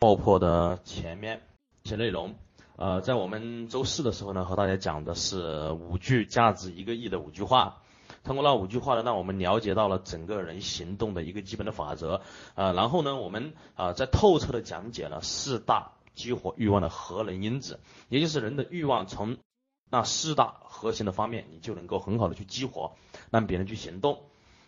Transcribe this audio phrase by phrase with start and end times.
[0.00, 1.42] 爆破的前面
[1.82, 2.34] 一些内容。
[2.76, 7.82] 呃，在我们周四的时候呢，和大家讲的是五句价值一个亿的五句话。
[8.24, 12.22] 通过那五句话呢，让我们了解到了整个人行动的一个基本的法则。
[12.54, 17.78] 呃，然后呢，我们啊在透彻的讲解了四大激活欲望的核能因子，
[18.08, 19.36] 也就是人的欲望从
[19.90, 22.92] 那四大核心的方面，你就能够很好的去激活，
[23.30, 24.22] 让别人去行动。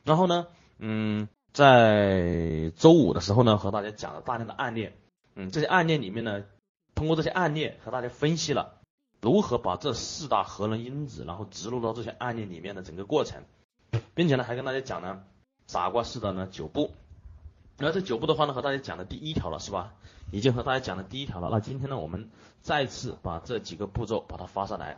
[0.05, 0.47] 然后呢，
[0.77, 4.91] 嗯，在周五的时候呢，和大家讲了大量的案例，
[5.35, 6.45] 嗯，这些案例里面呢，
[6.95, 8.81] 通过这些案例和大家分析了
[9.21, 13.43] 如何把这四大核能因子，然后植入到这些案例里面的整个过程，
[14.15, 15.25] 并且呢，还跟大家讲呢，
[15.67, 16.91] 傻瓜式的呢九步。
[17.79, 19.95] 那这九步的话呢，和大家讲的第一条了，是吧？
[20.31, 21.49] 已经和大家讲的第一条了。
[21.51, 24.97] 那今天呢，我们再次把这几个步骤把它发上来。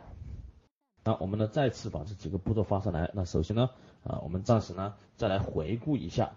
[1.03, 3.11] 那我们呢，再次把这几个步骤发上来。
[3.13, 3.69] 那首先呢，
[4.03, 6.31] 啊，我们暂时呢，再来回顾一下，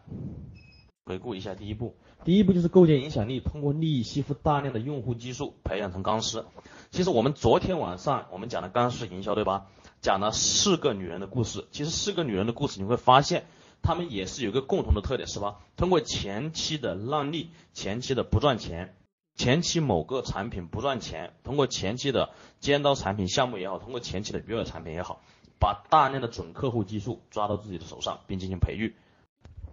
[1.05, 1.95] 回顾一下第一步。
[2.25, 6.45] 第一步就是构建影响力，通过利益吸附大量的用户基数，培养成钢丝。
[6.91, 9.67] 其实我们昨天晚上我们讲的钢丝营销，对吧？
[10.01, 11.67] 讲了四个女人的故事。
[11.71, 13.47] 其实四个女人的故事，你会发现，
[13.83, 15.59] 她们也是有个共同的特点，是吧？
[15.77, 18.95] 通过前期的让利，前期的不赚钱。
[19.35, 25.23] 前期某个产品不赚钱，通过前期的尖刀产品项目也好，通过前期的鱼饵产品也好，
[25.61, 28.97] 把大量的准客户基数抓到自己的手上，并进行培育。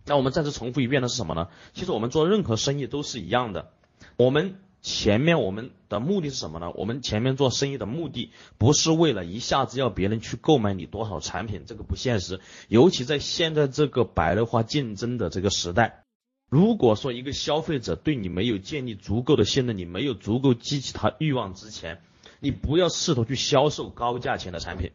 [0.05, 1.47] 那我们再次重复一遍的是什么呢？
[1.73, 3.71] 其实我们做任何生意都是一样的。
[4.17, 6.71] 我们前面我们的目的是什么呢？
[6.75, 12.39] 我们前面做生意的目的不是为了一下子要别人去购买你多少产品，这个不现实。
[12.67, 16.03] 尤其在现在这个白热化竞争的这个时代。
[16.47, 21.99] 如果说一个消费者对你没有建立足够的信任，你没有足够激起他欲望之前，
[22.39, 24.91] 你不要试图去销售高价钱的产品，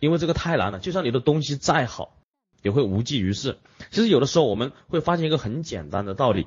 [0.00, 0.78] 因为这个太难了。
[0.78, 2.16] 就算你的东西再好，
[2.62, 3.58] 也会无济于事。
[3.90, 6.46] 其实有的时候我们会发现一个很简单的道理，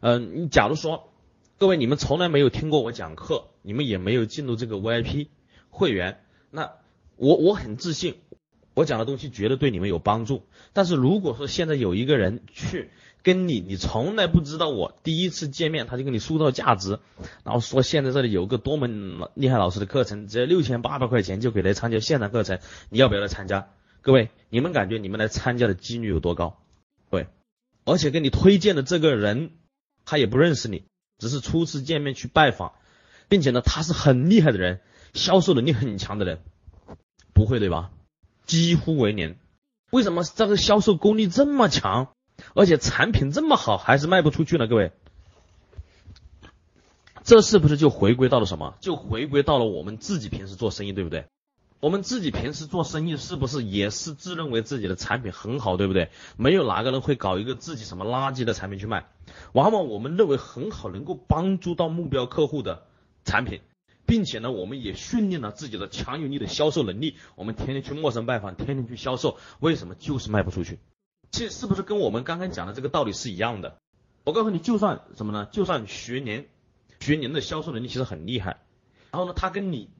[0.00, 1.12] 嗯，你假如说
[1.58, 5.28] 各位你们从来没有听过我讲课，你们也没有进入这个 VIP
[5.70, 6.72] 会员，那
[7.16, 8.16] 我我很自信，
[8.74, 10.42] 我讲的东西绝对对你们有帮助。
[10.72, 12.90] 但是如果说现在有一个人去，
[13.22, 16.98] 跟你，你从来不知道我第一次见面他就给你塑造价值，
[17.42, 22.58] 然后说现在这里有个多么厉害老师的课程，只要六千八百块钱就可以来参加现场课程，
[22.90, 23.68] 你要不要来参加？
[24.04, 26.58] 各位，你们感觉你们来参加的几率有多高？
[27.08, 27.26] 对，
[27.86, 29.52] 而且给你推荐的这个人
[30.04, 30.84] 他也不认识你，
[31.16, 32.74] 只是初次见面去拜访，
[33.30, 34.82] 并且呢他是很厉害的人，
[35.14, 36.40] 销售能力很强的人，
[37.32, 37.92] 不会对吧？
[38.44, 39.38] 几乎为零。
[39.90, 42.12] 为什么这个销售功力这么强？
[42.54, 44.66] 而且产品这么好，还是卖不出去呢？
[44.66, 44.92] 各位，
[47.22, 48.76] 这是不是就回归到了什么？
[48.80, 51.24] 就回归到了我们自己平时做生意，对不对？
[51.80, 56.10] 我们自己平时做生意是不是也是自认为自己的产品很好，对不对？
[56.36, 59.06] 没有哪个人会搞一个自己什么垃圾的产品去卖。
[59.52, 62.86] 往往我们认为很好，能够帮助到目标客户的
[63.24, 63.60] 产品，
[64.06, 67.16] 并且呢，我们也训练了自己的强有力的销售能力。
[67.34, 70.78] 我们天天去陌生拜访，天天去销售，为什么就是卖不出去？
[71.30, 73.76] 这是不是跟我们刚刚讲的这个道理是一样的？
[74.24, 75.46] 我告诉你，就算什么呢？
[75.52, 76.46] 就算学年，
[77.00, 78.62] 学年的销售能力其实很厉害。
[79.10, 79.90] 然后呢，他跟你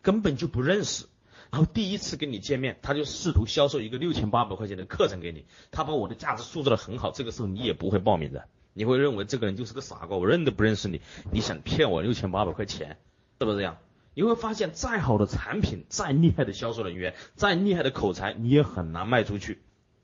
[0.00, 1.04] 根本就不认识，
[1.54, 5.44] 然后第一次跟你见面，他就试图销售一个六千八百块钱的课程给你。
[5.70, 11.00] 他把我的价值塑造的很好，这个时候你也不会报名的，你会认为这个人就是个傻瓜，我认都不认识你，
[11.30, 12.98] 你想骗我六千八百块钱，
[13.38, 13.76] 是不是这样？
[14.14, 19.60] 你会发现，再好的产品，再厉害的销售人员，再厉害的口才，你也很难卖出去。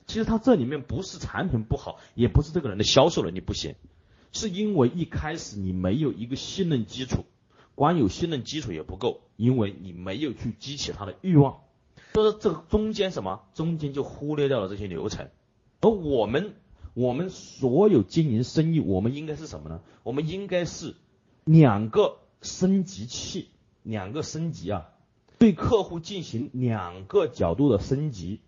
[0.06, 3.74] 其实他这里面不是产品不好，也不是这个人的销售能力不行，
[4.30, 7.24] 是因为一开始你没有一个信任基础，
[7.80, 11.60] 光有信任基础也不够，因为你没有去激起他的欲望，
[12.12, 15.30] 所以说这个中间什么，中间就忽略掉了这些流程。
[15.80, 16.52] 而我们，
[16.92, 19.80] 我们所有经营生意，我们应该是什么呢？
[20.02, 20.94] 我们应该是
[21.44, 23.48] 两个升级器，
[23.82, 24.90] 两个升级啊，
[25.38, 28.40] 对客户进行两个角度的升级。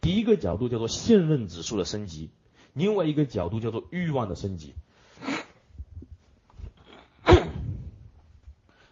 [0.00, 2.30] 第一个角度叫做信任指数的升级，
[2.74, 4.74] 另外一个角度叫做欲望的升级，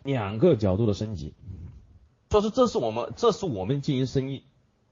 [0.07, 1.35] 两个角度的升级。
[2.31, 4.45] 所以说，这是我们这是我们经营生意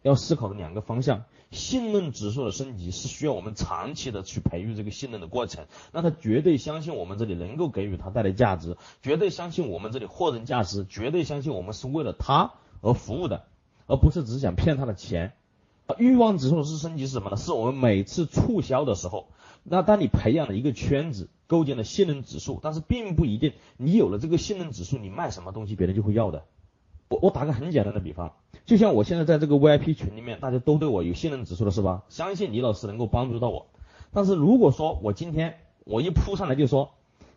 [0.03, 1.25] 要思考的两个方向。
[1.51, 13.45] 信任指数的升级是需要我们长期的去培育这个信任的过程，让他绝对相信我们这里能够给予他带来价值，绝对相信我们这里货真价实，绝对相信我们是为了他而服务的，
[13.87, 15.35] 而不是只想骗他的钱。
[15.97, 17.37] 欲望指数是升级是什么呢？
[17.37, 19.29] 是我们每次促销的时候，
[19.65, 26.45] 那当你培养了一个圈子，构建了信任指数，但是并不一定你有了这个信任指数，你卖什么东西别人就会要的。
[27.09, 28.33] 我我打个很简单的比方，
[28.67, 32.03] 就像我现在在这个 VIP 群里面，大家都对我有信任指数了，是吧？
[32.09, 33.67] 相信李老师能够帮助到我。
[34.13, 36.91] 但是如果说我今天我一扑上来就说，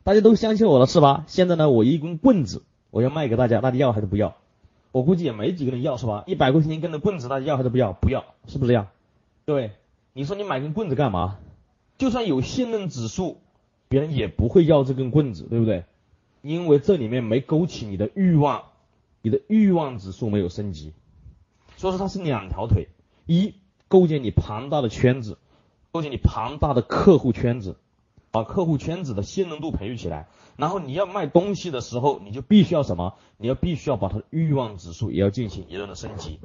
[0.04, 1.24] 大家都相信我了是吧？
[1.28, 4.36] 现在呢，我一根棍子，我要卖给大家，大家要还是不要？
[4.92, 6.24] 我估计也没几个人要是吧？
[6.28, 7.94] 一百块钱一根的棍子，大家要还是不要？
[7.94, 8.88] 不要，是不是这样？
[9.46, 9.72] 对，
[10.14, 11.38] 你说你买根棍子干嘛？
[11.98, 13.42] 就算有信任指数，
[13.90, 15.86] 别人也不会要这根棍子，对不对？
[16.42, 18.66] 因为这里面没勾起你的欲望，
[19.22, 20.94] 你的欲望指数没有升级，
[21.76, 22.88] 所以说它是两条腿：
[23.26, 23.56] 一
[23.88, 25.38] 构建你庞大的圈子，
[25.92, 27.78] 构建你庞大的客户圈子，
[28.32, 30.28] 把客户圈子的信任度培育起来。
[30.56, 33.16] 然后你要卖东西的时候，你就必须要什么？
[33.38, 36.40] 你要必须要把它的欲望指数也要进行一定的升级。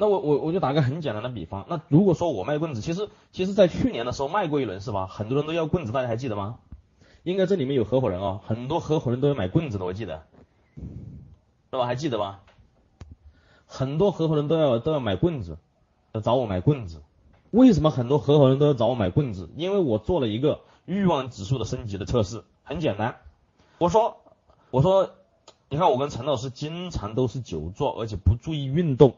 [0.00, 5.06] 那我我我就打个很简单的比方，那如果说我卖棍子，其实其实在去年的时候卖过一轮是吧？
[5.06, 6.58] 很多人都要棍子，大家还记得吗？
[7.22, 10.22] 应该这里面有合伙人哦，很多合伙人都要买棍子的，我记得，
[11.70, 11.84] 是吧？
[11.84, 12.40] 还记得吧？
[13.66, 15.58] 很多合伙人都要都要买棍子，
[16.12, 17.02] 要找我买棍子。
[17.50, 19.50] 为什么很多合伙人都要找我买棍子？
[19.54, 23.16] 因为我做了一个欲望指数的升级的测试，很简单。
[23.76, 24.16] 我说
[24.70, 25.10] 我说，
[25.68, 29.12] 你看我跟陈老师经常都是久坐，而且不注意运动。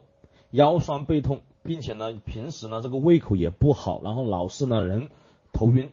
[0.52, 5.08] 腰酸背痛，并且呢，平时呢这个胃口也不好，然后老是呢人
[5.52, 5.90] 头晕，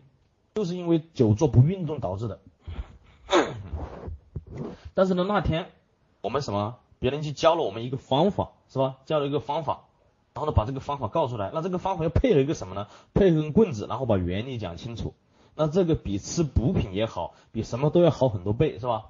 [0.53, 2.39] 就是因为久坐不运动导致的。
[4.93, 5.67] 但是呢那天
[6.21, 8.97] 我们什么，别人去教了我们一个方法，是吧？
[9.05, 9.85] 教了一个方法，
[10.33, 12.87] 然后呢把这个方法告出来，那这个方法要配合一个什么呢？
[13.13, 15.13] 配合根棍子，然后把原理讲清楚。
[15.55, 19.05] 那这个比吃补品也好，比什么都要好很多倍，是吧？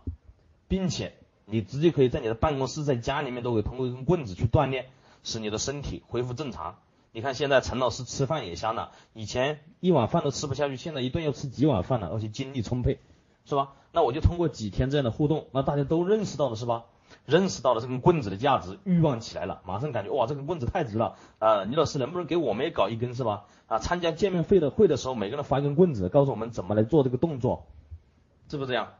[0.67, 1.13] 并且
[1.45, 4.85] 你直接可以在你的办公室，在家里面都可以通过一根棍子去锻炼。
[5.23, 6.77] 使你的身体恢复正常。
[7.11, 12.99] 你看现在陈老师吃饭也香了，以前一碗饭都吃不下去，现在一顿要吃几碗饭了，而且精力充沛，
[13.45, 13.73] 是吧？
[13.91, 16.85] 那我就通过几天这样的互动，那大家都认识到了是吧？
[17.25, 21.63] 认识到了这根棍子的价值，欲望起来了，马上感觉哇，这根棍子太值了啊！
[21.63, 23.45] 李老师能不能给我们也搞一根是吧？
[23.65, 27.65] 啊，参加见面会的会的时候，每个人发一根棍子，告诉我们怎么来做这个动作，
[28.49, 28.93] 是不是这样？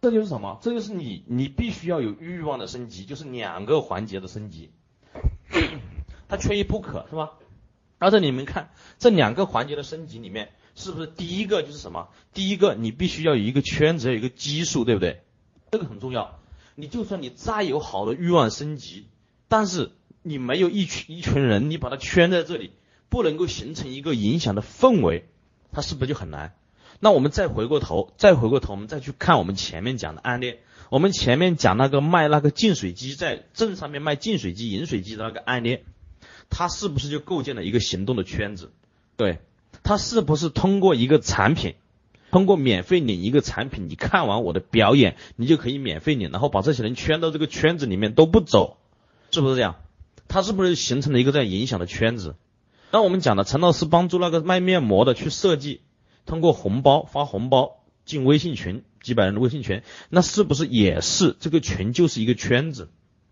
[0.00, 0.58] 这就是什么？
[0.62, 4.70] 这就是你，你必须要有欲望的升级，就是两个环节的升级。
[6.28, 7.32] 它缺一不可，是吧？
[7.98, 12.08] 而且你们看这两个环节的升级里面，是不是第一个就是什么？
[12.34, 15.22] 第一个你必须要有一个圈子，有一个基数，对不对？
[15.70, 16.38] 这个很重要。
[16.74, 19.06] 你就算你再有好的欲望升级，
[19.48, 19.92] 但是
[20.22, 22.72] 你没有一群一群人，你把它圈在这里，
[23.08, 25.26] 不能够形成一个影响的氛围，
[25.72, 26.54] 它是不是就很难？
[27.00, 30.56] 那我们再回过头，再回过头，我们再去看我们前面讲的案例。
[30.88, 35.80] 我们前面讲那个卖那个净水机，在镇上面卖净水机、饮水机的那个案例，
[36.48, 38.70] 他是不是就构建了一个行动的圈子？
[39.16, 39.40] 对，
[39.82, 41.74] 他是不是通过一个产品，
[42.30, 48.76] 通过免费领一个产品，你看完我的表演，你就可以免费领，然后把这些人圈到这个圈子里面都不走，
[49.32, 49.76] 是不是这样？
[50.28, 52.36] 他是不是形成了一个这样影响的圈子？
[52.92, 55.80] 那我们讲的陈老师帮助那个卖面膜的去设计，
[56.26, 58.84] 通过红包发红包进微信群。
[59.02, 62.88] 几百人的微信群，那是不是也是这个群就是一个圈子？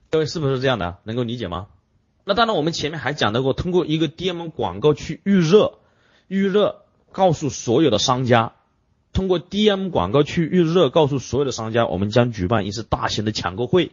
[0.08, 0.98] 各位是不是这样的？
[1.02, 1.66] 能够理解吗？
[2.24, 5.78] 那当然，我们前面还讲到过，通过一个 DM 广告去预热，
[6.28, 8.52] 预热告诉所有的商家，
[9.12, 13.90] 通过 DM 广告去预热告诉所有的商家，我们将举办一次大型的抢购会。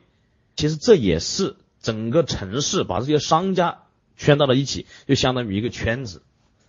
[0.55, 3.79] 其实这也是整个城市把这些商家
[4.17, 6.21] 圈到了一起，就相当于一个圈子。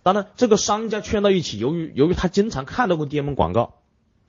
[0.03, 3.75] 当然，这个商家圈到一起，由于由于他经常看到过 DM 广告。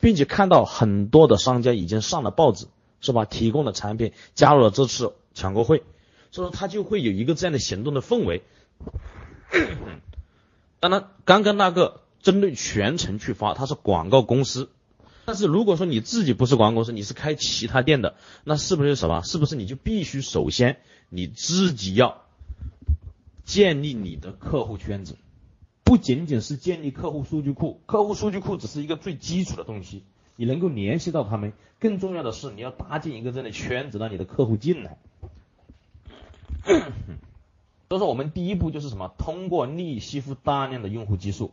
[0.00, 2.66] 并且看到很多的商家已经上了报纸，
[3.00, 3.24] 是吧？
[3.24, 5.82] 提供的产品加入了这次抢购会，
[6.30, 8.42] 所以说他就会有一个这样的行动的氛围。
[10.80, 14.68] 当然，刚刚那个针对全程去发，它是广告公司。
[15.24, 19.22] 但是如果说你自己不是广告公司，你是开其他店的，那是不是什么？
[19.22, 22.24] 是不是你就必须首先你自己要
[23.46, 25.16] 建立你的客户圈子？
[25.84, 30.02] 不仅仅是建立客户数据库，客户数据库只是一个最基础的东西，
[30.36, 31.52] 你能够联系到他们。
[31.78, 34.96] 更重要的是，你要搭建一个这样的圈子，让你的客户进来。
[37.88, 39.14] 所以说，我们第一步就是什么？
[39.18, 41.52] 通过利益吸附大量的用户基数。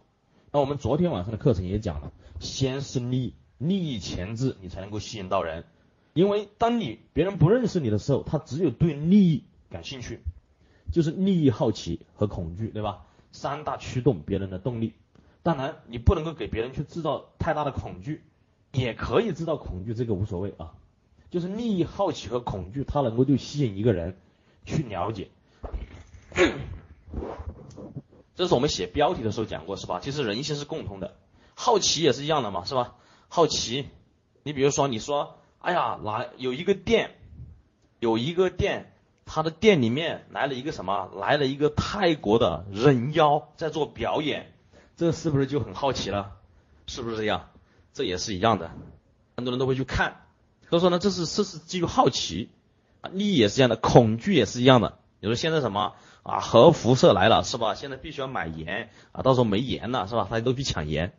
[0.51, 5.65] 那我们昨天晚上的课程也讲了，先是利，利益前置，你才能够吸引到人。
[6.13, 10.21] 因为当你别人不认识你的时候，他只有对利益感兴趣，
[10.91, 13.05] 就是利益好奇和恐惧，对吧？
[13.31, 14.93] 三大驱动别人的动力，
[15.43, 18.23] 当然你不能够给别人去制造太大的恐惧，
[18.71, 20.73] 也可以制造恐惧，这个无所谓啊。
[21.29, 24.17] 就是利益、好奇和恐惧，它能够就吸引一个人
[24.65, 25.29] 去了解。
[28.35, 30.00] 这是我们写标题的时候讲过，是吧？
[30.01, 31.15] 其实人性是共通的，
[31.55, 32.95] 好奇也是一样的嘛，是吧？
[33.29, 33.88] 好奇，
[34.43, 37.11] 你比如说你说，哎呀，哪有一个店，
[38.00, 38.90] 有一个店。
[39.33, 41.09] 他的店里面来了一个什么？
[41.15, 44.51] 来了一个泰国的人妖在做表演，
[44.97, 46.33] 这是不是就很好奇了？
[46.85, 47.47] 是不是这样？
[47.93, 48.71] 这也是一样的，
[49.38, 50.25] 很多人都会去看。
[50.69, 52.50] 所以说呢，这是这是基于好奇
[53.00, 54.97] 啊，利益也是一样的，恐惧也是一样的。
[55.21, 57.73] 比如说现在什么啊，核辐射来了是吧？
[57.73, 60.27] 现在必须要买盐啊，到时候没盐了是吧？
[60.29, 61.13] 大家都去抢盐，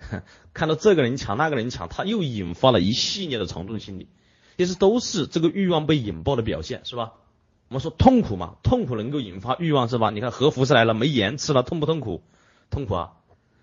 [0.54, 4.08] 看到这个人抢那个人抢，他又引发了一系列的从众心理，
[4.56, 7.12] 其实都是这个欲望被引爆的表现是吧？
[7.68, 10.10] 我们说痛苦嘛，痛苦能够引发欲望是吧？
[10.10, 12.22] 你看核辐射来了，没盐吃了，痛不痛苦？
[12.70, 13.12] 痛苦啊！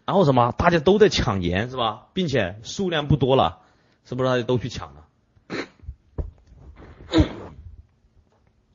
[0.05, 0.51] 然后什么？
[0.51, 2.07] 大家都在抢盐是吧？
[2.13, 3.61] 并且数量不多了，
[4.05, 5.07] 是不是大家都去抢了？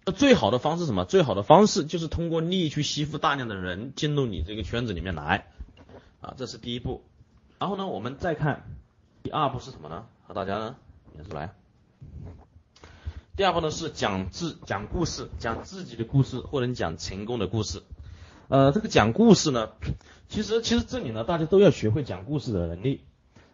[0.05, 1.05] 那最好的方式什么？
[1.05, 5.47] 最好的方式就是通过利益去吸附大量的人进入你这个圈子里面来，
[6.21, 7.05] 啊，这是第一步。
[7.61, 8.65] 然后呢，我们再看
[9.23, 10.07] 第二步是什么呢？
[10.27, 10.77] 和大家呢
[11.13, 11.53] 念出来。
[13.41, 17.83] 第二步呢是讲自讲故事，讲自己的故事或者讲成功的故事。
[18.49, 19.71] 呃，这个讲故事呢，
[20.29, 23.01] 其实其实这里呢，大家都要学会讲故事的能力。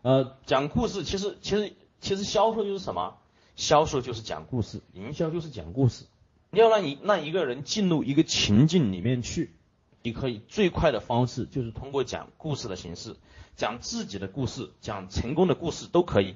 [0.03, 3.19] 呃，讲故事其实其实其实销售就是什么？
[3.55, 6.07] 销售就是讲故事，营销就是讲故事。
[6.51, 9.55] 你要让你让一个人进入一个情境里面去，
[10.03, 13.15] 你可以最快的方式就是通过讲故事的形式，
[13.55, 16.35] 讲自己的故事，讲成功的故事都可以。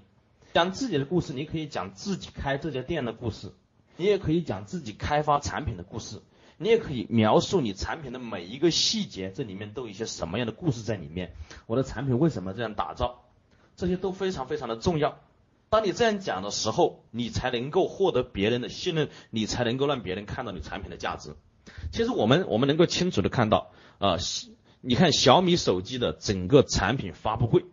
[0.52, 3.52] 讲自己的故事，你可以讲自己开这家店的故事，
[3.96, 6.20] 你也可以讲自己开发产品的故事，
[6.58, 11.34] 你也可以描述你产品的每一个细节，这里面都有一些什么样的故事在里面。
[11.66, 13.22] 我的产品为什么这样打造？
[13.76, 15.20] 这些都非常非常的重要。
[15.68, 21.36] 当你这样讲的时候，你才能够获得别人的信任，你才能够让别人看到你产品的价值。
[21.92, 24.16] 其实我们我们能够清楚的看到，啊，
[24.80, 27.64] 你看小米手机的整个产品发布会，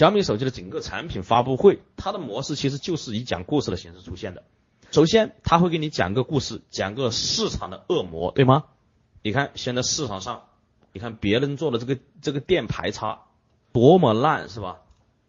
[0.00, 4.44] 小米手机的整个产品发布会，它的模式其实就是以讲故事的形式出现的。
[4.92, 8.64] 首先，他会给你讲个故事，讲个市场的恶魔，对吗？
[9.22, 10.44] 你看现在市场上，
[10.94, 13.26] 你看别人做的这个这个电排插
[13.74, 14.78] 多么烂，是吧？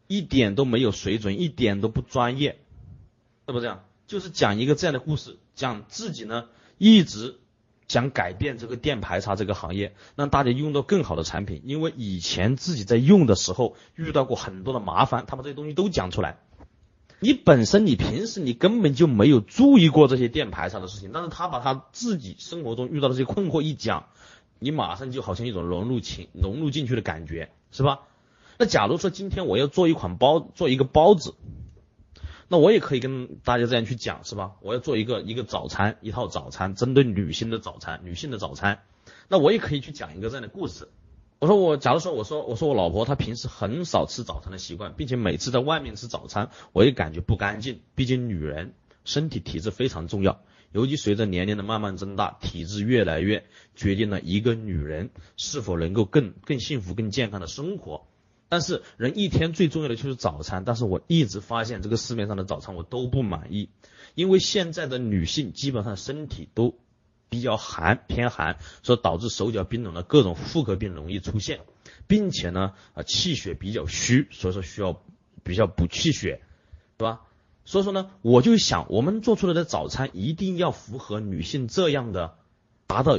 [0.08, 2.58] 一点都没有水准，一点都不专业，
[3.48, 3.84] 是不是这样？
[4.08, 6.46] 就是讲一个这样的故事，讲自己呢
[6.78, 7.41] 一直
[7.92, 11.62] 想改变这个电排插这个行业，让大家用到更好的产品。
[11.66, 16.38] 因为以前自己在用的时候遇到过很多的麻烦，他把这些东西都讲出来。
[17.20, 24.06] 你本身你平时你根本就没有注意过这些电排插的事情，但是他把他自己生活中遇到的这些困惑一讲，
[24.58, 28.00] 你马上就好像一种融入情融入进去的感觉，是吧？
[28.58, 31.36] 那假如说今天我要做一款包，做一个包子，
[32.52, 34.58] 那我也可以跟大家这样去讲，是吧？
[34.62, 38.84] 我要做一个一个早餐，一套早餐，针对女性的早餐，女性的早餐，
[39.30, 40.90] 那我也可以去讲一个这样的故事。
[41.40, 47.80] 我说我，假如说我说我说我老婆她平时很少吃早餐的习惯，并且每次在外面吃早餐，我也感觉不干净。
[47.96, 48.74] 毕竟女人
[49.06, 50.42] 身体体质非常重要，
[50.74, 53.46] 尤其随着年龄的慢慢增大，体质越来越
[53.78, 58.08] 决定了一个女人是否能够更更幸福、更健康的生活。
[58.52, 63.70] 但是人一天最重要的就是早餐，但是我一直发现这个市面上的早餐我都不满意，
[64.14, 66.76] 因为现在的女性基本上身体都
[67.30, 71.62] 比较寒偏寒，所以导致手脚冰冷的各种妇科病容易出现，
[72.08, 75.02] 并且呢啊气血比较虚，所以说需要
[75.44, 76.42] 比较补气血，
[76.98, 77.22] 对吧？
[77.64, 82.36] 所以说呢我就想我们做出来的早餐一定要符合女性这样的，
[82.86, 83.18] 达到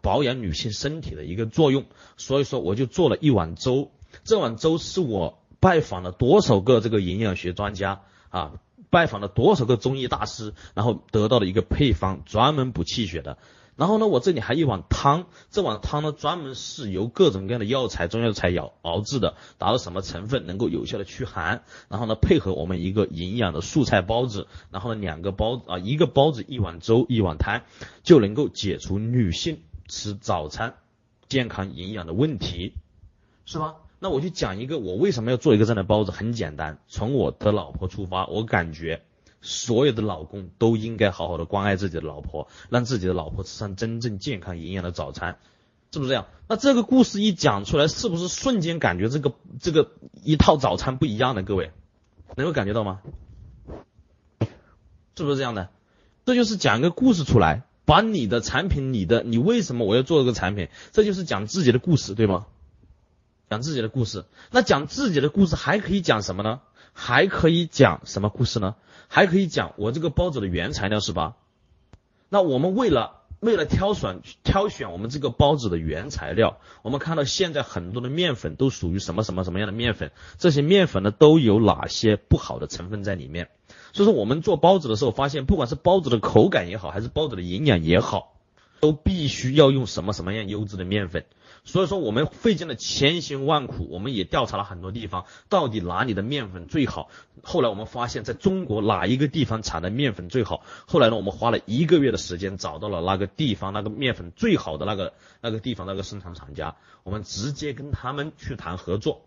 [0.00, 1.86] 保养女性身体的一个作用，
[2.16, 3.92] 所以说我就做了一碗粥。
[4.24, 8.52] 这碗粥是我拜访了多少个这个营养学专家啊，
[8.90, 13.38] 拜访了多少个中医大师，然后得到的一个配方，专门补气血的。
[13.74, 21.64] 然后呢，我这里还一碗汤，这碗汤呢专门是由各种各样的药材、中药材熬熬制的，达到什么成分能够有效的驱寒。
[21.88, 27.62] 然后呢，配合我们一个营养的素菜包子，然后呢两个包啊一个包子一碗粥一碗汤，
[28.02, 30.74] 就能够解除女性吃早餐
[31.28, 32.74] 健康营养的问题，
[33.46, 33.76] 是吧？
[34.02, 36.10] 那我就讲一个，我为什么要做一个这样的包子？
[36.10, 39.02] 很简单，从我的老婆出发，我感觉
[39.40, 45.38] 所有的老公都应该好好的关爱自己的老婆，让自己的老婆吃上真正健康营养的早餐，
[45.92, 46.26] 是不是这样？
[46.48, 49.92] 那这个故事一讲出来，是不是瞬间感觉这个这个
[50.24, 51.44] 一套早餐不一样的？
[51.44, 51.70] 各位
[52.34, 53.02] 能够感觉到吗？
[55.16, 55.68] 是不是这样的？
[56.26, 60.70] 这就是讲一个故事出来，把你的产品，你的你为什么我要做这个产品？
[60.90, 62.46] 这就是讲自己的故事，对吗？
[63.52, 66.60] 讲自己的故事，那讲自己的故事还可以讲什么呢？
[66.94, 68.76] 还可以讲什么故事呢？
[69.08, 71.36] 还可以讲我这个包子的原材料是吧？
[72.30, 80.12] 那我们为了为了挑选挑选我们这个包子的原材料，我们看到现在很多的面粉都属于什么什么什么样的面粉？
[80.38, 83.50] 这些面粉呢都有哪些不好的成分在里面？
[83.92, 88.32] 所以说我们做包子的时候发现，不管是包子的口感也好，还是包子的营养也好，
[88.80, 91.26] 都必须要用什么什么样优质的面粉。
[91.64, 97.08] 所以说我们费尽了千辛万苦，我们也调查了很多地方，到底哪里的面粉最好？
[97.42, 100.64] 后来我们发现，在中国哪一个地方产的面粉最好？
[100.86, 109.22] 后来呢，我们花了一个月的时间找到了那个地方那个面粉最好的那个那个地方那个生产厂家，我们直接跟他们去谈合作。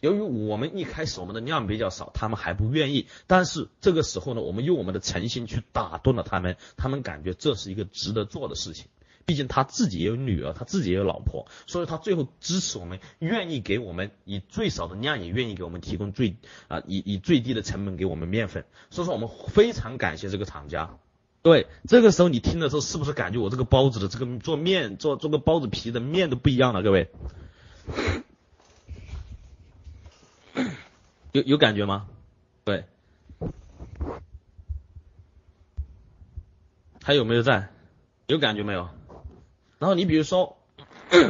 [0.00, 3.08] 由于我们一开始我们的量比较少，他们还不愿意。
[3.26, 8.86] 但是这个时候呢，我们用我们的诚心去打动了他们，他们感觉这是一个值得做的事情。
[9.30, 16.34] 毕竟他自己也有女儿，他自己也有老婆，所以他最后支持我们，愿意给我们以最少的量，也愿意给我们提供最
[16.66, 18.64] 啊以以最低的成本给我们面粉。
[18.90, 20.96] 所以说我们非常感谢这个厂家。
[21.42, 26.82] 对，这个时候你听的时候，是不是感觉我这个包子的这个做面做做个包子皮的面都不一样了？
[26.82, 27.08] 各位。
[31.30, 32.08] 有有感觉吗？
[32.64, 32.84] 对，
[37.04, 37.70] 还有没有在？
[38.26, 38.88] 有感觉没有？
[39.80, 40.58] 然后你比如说，
[41.10, 41.20] 你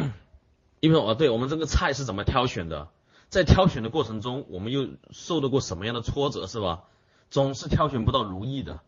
[0.80, 2.88] 比如说哦，对我们这个菜是怎么挑选的？
[3.28, 6.82] 在挑选的过程中，我们又受到过什么样的挫折，是吧？
[7.30, 8.80] 总是挑选不到如意的。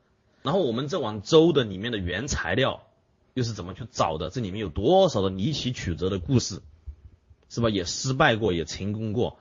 [0.43, 2.83] 然后我们这碗粥的里面的原材料
[3.35, 4.31] 又是怎么去找的？
[4.31, 6.61] 这里面有多少的离奇曲折的故事，
[7.49, 7.71] 是吧？
[7.71, 9.39] 也失败过，也成功过。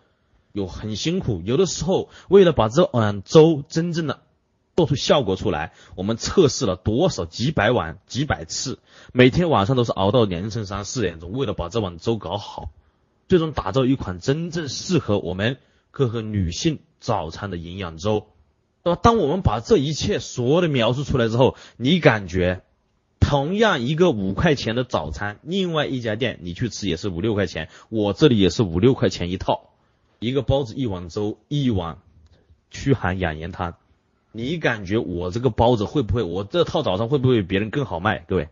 [0.51, 4.21] 有很辛苦，有的时候为了把这碗粥真正的
[4.75, 8.79] 做出效果出来，我们测试了多少几百碗、几百次，
[9.13, 12.69] 每天晚上都是熬到凌晨三四点钟，为了把这碗粥搞好，
[13.27, 15.57] 最终打造一款真正适合我们
[15.91, 18.27] 各个女性早餐的营养粥，
[18.83, 18.99] 那么？
[19.01, 22.63] 当我们把这一切所有的描述出来之后，你感觉
[23.19, 29.69] 同样一个五块钱的早餐，另外一家店你去吃也是五六块钱，我这里也是五六块钱一套。
[30.19, 31.99] 一个包子，一碗粥，一碗
[32.71, 33.75] 驱寒养颜汤。
[34.33, 36.23] 你感觉我这个包子会不会？
[36.23, 38.19] 我这套早餐会不会比别人更好卖？
[38.19, 38.50] 各位，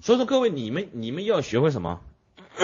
[0.00, 2.00] 所以说各位，你们你们要学会什么？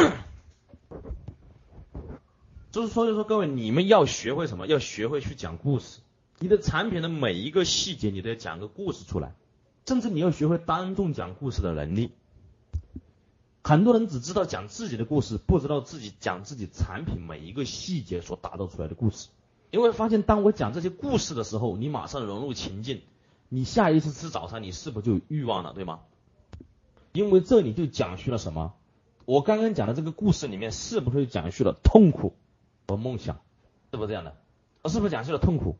[2.70, 4.66] 就是所以说各位，你们要学会什么？
[4.66, 5.98] 要学会去讲故事。
[6.38, 9.35] 你的产品的每一个细节，你都要讲个故事出来，
[9.87, 12.12] 甚至你要学会当众讲故事的能力。
[13.68, 19.28] 很多人只知道讲自己的故事，不知道自己讲自己产品每一个细节所打造出来的故事。
[19.70, 23.02] 你会发现，当我讲这些故事的时候，你马上融入情境，
[23.50, 26.00] 你下一次吃早餐，你是不是就有欲望了，对吗？
[27.12, 28.72] 因为这里就讲述了什么？
[29.26, 32.33] 我刚刚讲的这个故事里面，是不是讲述了痛苦
[32.87, 33.38] 和梦想？
[33.90, 34.35] 是不是这样的？
[34.88, 35.76] 是不是讲述了痛苦？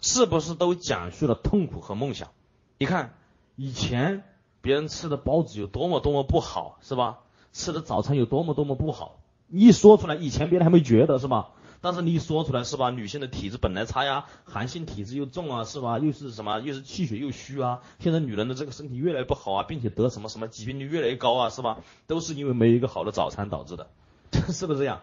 [0.00, 2.30] 是不是都讲述了痛苦和梦想？
[2.78, 3.12] 你看
[3.56, 4.22] 以前。
[4.62, 7.20] 别人吃的包子有多么多么不好，是吧？
[7.52, 9.18] 吃的早餐有多么多么不好，
[9.48, 11.50] 你一说出来，以前别人还没觉得，是吧？
[11.82, 12.90] 但是你一说出来，是吧？
[12.90, 15.98] 女性的体质本来差呀，寒性体质又重啊，是吧？
[15.98, 16.60] 又是什么？
[16.60, 17.80] 又是气血又虚啊。
[17.98, 21.78] 现在女人的这个身体越来越不好啊，并且得什么什么疾病率越来越高啊，是吧？
[22.06, 23.88] 都是因为没有一个好的早餐导致的，
[24.52, 25.00] 是不是这样？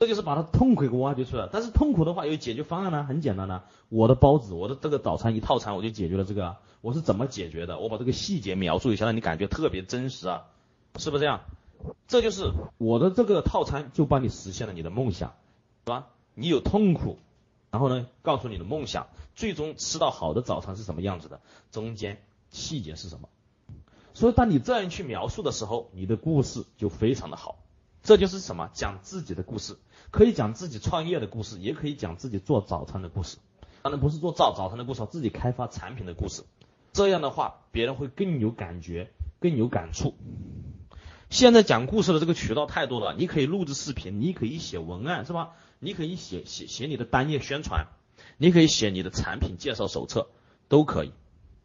[0.00, 1.48] 这就是把他痛苦给挖掘出来。
[1.52, 3.62] 但是痛苦的话有解决方案呢，很简单呢。
[3.90, 6.56] 我的包子，我的这个早餐一套餐，我就解决了这个。
[6.84, 7.78] 我是怎么解决的？
[7.78, 10.44] 我把这个细节描述一下，让你感觉特别真实啊，
[10.98, 11.40] 是不是这样？
[12.06, 15.34] 这就是我的这个套餐，就帮你实现了你的梦想，
[15.86, 16.08] 是吧？
[16.34, 17.16] 你有痛苦，
[17.70, 21.40] 然后呢，告诉你的梦想，最终吃到好的早餐是什么样子的？
[21.72, 23.30] 中间细节是什么？
[24.12, 27.56] 所以当你这样去描述的时候，你的故事就非常的好。
[28.02, 28.68] 这就是什么？
[28.74, 29.78] 讲自己的故事，
[30.10, 33.38] 可以讲自己创业的故事，也可以讲自己做早餐的故事。
[33.80, 36.42] 当然不是做早早餐的故事，自己开发产品的故事。
[36.94, 40.14] 这样的话，别人会更有感觉，更有感触。
[41.28, 45.56] 现在讲故事的这个渠道太多了，你可以录制视频，你可以写文案，是吧？
[45.80, 47.88] 你可以写写写你的单页宣传，
[48.38, 50.28] 你可以写你的产品介绍手册，
[50.68, 51.12] 都可以。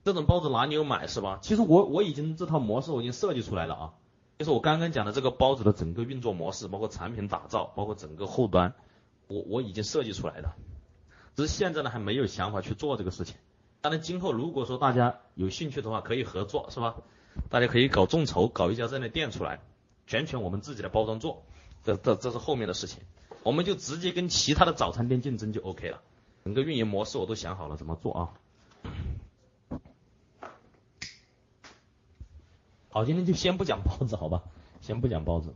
[0.03, 1.37] 这种包子哪里有买，是吧？
[1.43, 3.93] 其实我我已经这套模式我已经设计出来了啊，
[4.39, 8.73] 就是我刚刚讲的这个包子的整个运作模式，包括产品打造，包括整个后端，
[9.27, 10.53] 我我已经设计出来的，
[11.35, 13.35] 只是现在呢还没有想法去做这个事情。
[13.81, 16.95] 当然，今后如果说大家有兴趣的话，可以合作，是吧？
[17.49, 19.61] 大家可以搞众筹，搞一家这样的店出来，
[20.05, 21.43] 全权我们自己的包装做，
[21.83, 22.99] 这这这是后面的事情，
[23.43, 26.01] 我们就直接跟其他的早餐店竞争就 OK 了。
[26.43, 28.33] 整个运营模式我都想好了怎么做啊。
[32.89, 34.43] 好，今天就先不讲包子，好吧？
[34.81, 35.53] 先不讲包子，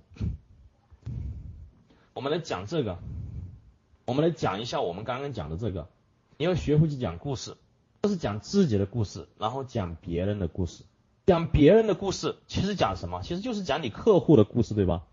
[2.14, 3.00] 我们来讲这个，
[4.06, 5.90] 我们来讲一下我们刚刚讲的这个，
[6.38, 7.58] 你要学会去讲故事。
[8.04, 10.84] 这是讲自己的故事，然后讲别人的故事。
[11.26, 13.22] 讲别人的故事，其实讲什么？
[13.24, 15.04] 其实就是讲你客户的故事，对吧？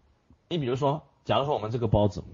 [0.48, 2.24] 你比如说，假如说我们这个包子，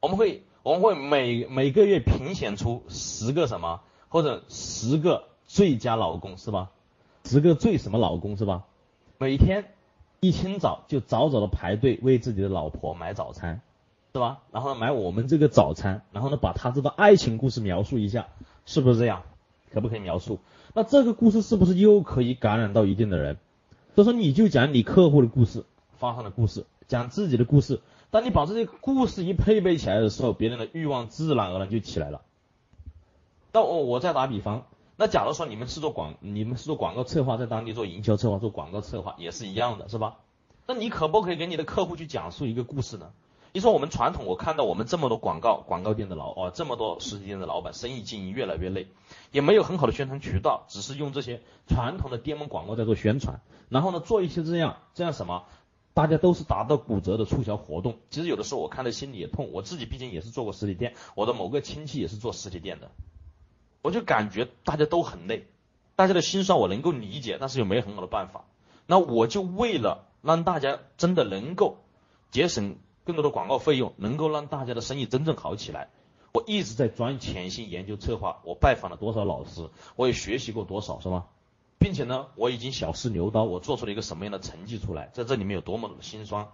[0.00, 3.80] 我们会我们会每每个月评选出十个什么，
[4.10, 6.72] 或者十个最佳老公，是吧？
[7.24, 8.66] 十个最什么老公是吧？
[9.16, 9.64] 每天
[10.20, 13.62] 一清早就早早的排队为自己的老婆买早餐，
[14.12, 14.42] 是吧？
[14.52, 18.28] 然后呢买我们这个早餐，然后呢把他这个爱情故事描述一下，
[18.66, 19.22] 是不是这样？
[19.76, 20.38] 可不可以描述？
[20.72, 23.36] 那这个故事是不是又可以感染到一定的人？
[23.94, 25.66] 所以说你就讲你客户的故事，
[25.98, 27.82] 发生的故事，讲自己的故事。
[28.10, 32.22] 当你把这些故事一配备起来的时候，别人的欲望自然而然就起来了。
[33.52, 34.64] 那我我再打比方，
[34.96, 40.16] 那假如说你们是做广，你们是做广告策划，在当地做营销策划，做广告策划也是一样的，是吧？
[40.66, 43.10] 那你可不可以给你的客户去讲述一个故事呢？
[43.56, 48.88] 你说我们传统，我看到我们这么多广告广告店的老哦，这么多实体店的老板，生意经营越来越累，
[49.30, 53.40] 也没有很好的宣传渠道，只是用这些传统的店门广告在做宣传，
[53.70, 55.44] 然后呢做一些这样这样什么，
[55.94, 57.96] 大家都是达到骨折的促销活动。
[58.10, 62.90] 其实有的时候我看的心里也痛，我自己毕竟也是做过实体店，我的某个亲戚也是做实体店的，
[63.80, 65.46] 我就感觉大家都很累，
[65.94, 68.44] 大家的心酸我能够理解，但是又没有很好的办法。
[68.86, 71.78] 那我就为了让大家真的能够
[72.30, 72.76] 节省。
[73.06, 75.88] 更多的广告费用能够让大家的生意真正好起来。
[76.32, 81.26] 我一直在专潜心研究策划，我拜访了多少老师，我也学习过多少，是吗？
[81.78, 86.48] 并且呢，我已经小试牛刀，我做出了一个什么样的成绩出来，在这里面有多么的心酸。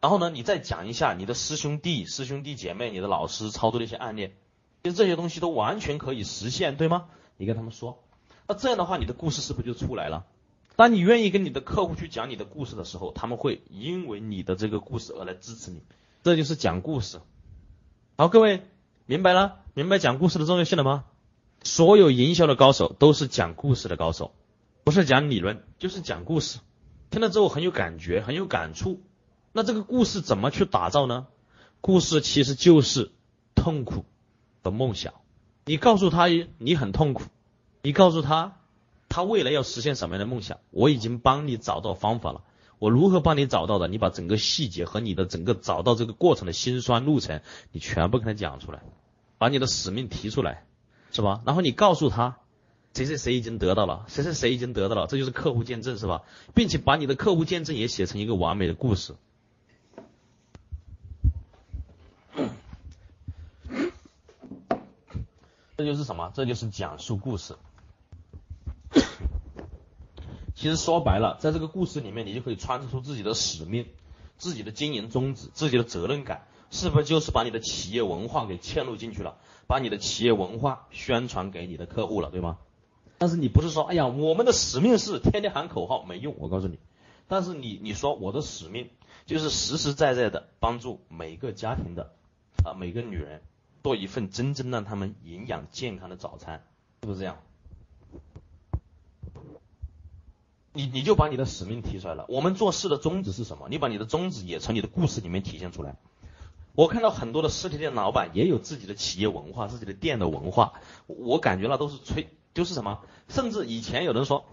[0.00, 4.32] 然后呢，你再讲一下你的师兄弟、师兄弟姐妹、你的老师操作的一些案例，
[4.82, 7.06] 其实这些东西都完全可以实现，对吗？
[7.36, 8.02] 你跟他们说，
[8.46, 10.26] 那这样的话，你的故事是不是就出来了？
[10.76, 15.82] 当你愿意跟你的客户去讲你的故事的时候，他们会因为你的这个故事而来支持你。
[16.22, 17.20] 这就是讲故事。
[18.16, 18.62] 好，各位
[19.06, 21.04] 明白了，明白讲故事的重要性了吗？
[21.62, 24.32] 所有营销的高手都是讲故事的高手，
[24.84, 26.58] 不是讲理论，就是讲故事。
[27.10, 29.00] 听了之后很有感觉，很有感触。
[29.52, 31.26] 那这个故事怎么去打造呢？
[31.80, 33.10] 故事其实就是
[33.54, 34.04] 痛苦
[34.62, 35.14] 的梦想。
[35.64, 36.26] 你告诉他
[36.58, 37.24] 你很痛苦，
[37.82, 38.54] 你告诉他。
[39.10, 40.58] 他未来要实现什么样的梦想？
[40.70, 42.42] 我已经帮你找到方法了。
[42.78, 43.88] 我如何帮你找到的？
[43.88, 47.40] 你把整个细节和你的整个找到这个过程的辛酸路程，
[47.72, 48.82] 你全部跟他讲出来，
[49.38, 50.64] 把你的使命提出来，
[51.10, 51.42] 是吧？
[51.44, 52.38] 然后你告诉他，
[52.94, 56.22] 谁谁谁已经得到了，谁谁谁已经得到了，这就是客户见证，是吧？
[56.54, 59.14] 并且把你的客户见证也写成一个完美的故事。
[65.76, 66.32] 这就是什么？
[66.34, 67.54] 这就是讲述故事。
[70.58, 73.86] 其实说白了，在这个故事里面，你就可以穿插出自己的使命、
[74.38, 79.36] 自己的经营宗旨、自己的责任感，是不是就是把你的企业文化给嵌入进去了，
[79.68, 82.58] 把你的企业文化宣传给你的客户了，对吗？
[83.18, 86.80] 但是你不是说，哎呀，我们的使命是天天喊口号没用，我告诉你。
[87.28, 88.90] 但是你你说我的使命
[89.26, 92.10] 就是实实在在的帮助每个家庭的
[92.64, 93.42] 啊每个女人
[93.84, 96.64] 做一份真正让他们营养健康的早餐，
[97.02, 97.36] 是不是这样？
[100.78, 102.24] 你你就把你的使命提出来了。
[102.28, 103.66] 我们做事的宗旨是什么？
[103.68, 105.96] 你把你的宗旨也从你的故事里面体现出来。
[106.76, 110.74] 我看到很多的实体店老板也有自己的企业文化，自己的店的文化。
[111.08, 113.00] 我感觉那都是吹，就是什么？
[113.26, 114.44] 甚至以前有人说，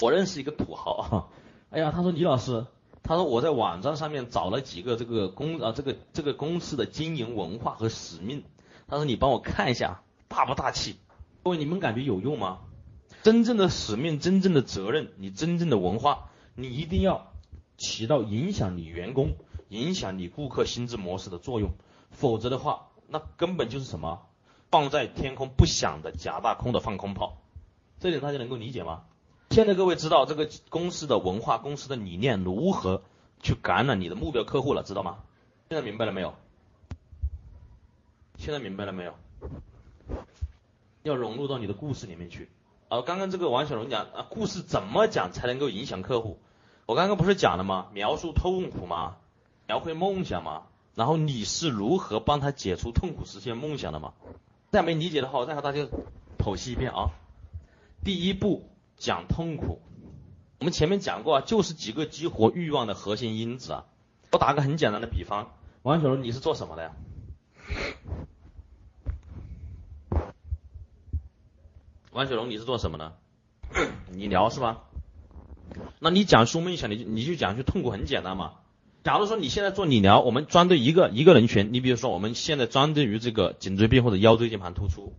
[0.00, 1.30] 我认识一个土豪，
[1.70, 2.66] 哎呀，他说李老师，
[3.04, 8.42] 他说我在网站上面找了几个这个公啊这个这个公司的经营文化和使命，
[8.88, 10.96] 他说你帮我看一下，大不大气？
[11.44, 12.58] 各位你们感觉有用吗？
[13.22, 17.32] 真正的使命，真正的责任，你真正的文化，你一定要
[17.76, 19.36] 起到影响你员工、
[19.68, 21.70] 影响你顾客心智模式的作用，
[22.10, 24.26] 否则的话，那根本就是什么
[24.70, 27.38] 放在天空不响的假大空的放空炮，
[28.00, 29.04] 这点大家能够理解吗？
[29.50, 33.02] 现在各位知道这个公司的文化、公司的理念如何
[33.40, 35.18] 去感染你的目标客户了，知道吗？
[35.68, 36.34] 现在明白了没有？
[38.36, 39.14] 现在明白了没有？
[41.04, 42.48] 要融入到你的故事里面去。
[42.92, 46.38] 啊，刚刚这个王小龙讲啊，故事怎么讲才能够影响客户？
[46.84, 47.86] 我刚刚不是讲了吗？
[47.94, 49.16] 描述痛苦吗？
[49.66, 50.64] 描绘梦想吗？
[50.94, 54.12] 然后你是如何帮他解除痛苦、实现梦想的吗？
[54.70, 55.88] 再没理解的话，我再和大家
[56.38, 57.12] 剖析一遍啊。
[58.04, 59.80] 第一步讲痛苦，
[60.58, 63.86] 我们前面讲过啊，就是几个激活欲望的核心因子啊。
[64.32, 66.92] 我打个很简单的比方，王小龙，你是做什么的呀？
[72.12, 73.14] 王小龙，你是做什么呢？
[74.12, 74.82] 你聊是吧？
[75.98, 78.56] 那你讲述梦想，你就你就讲去痛苦很简单嘛。
[79.02, 85.14] 假如说你现在做理疗，我们专对一个一个人群，你比如说我们现在专对于这个颈椎病或者腰椎间盘突出。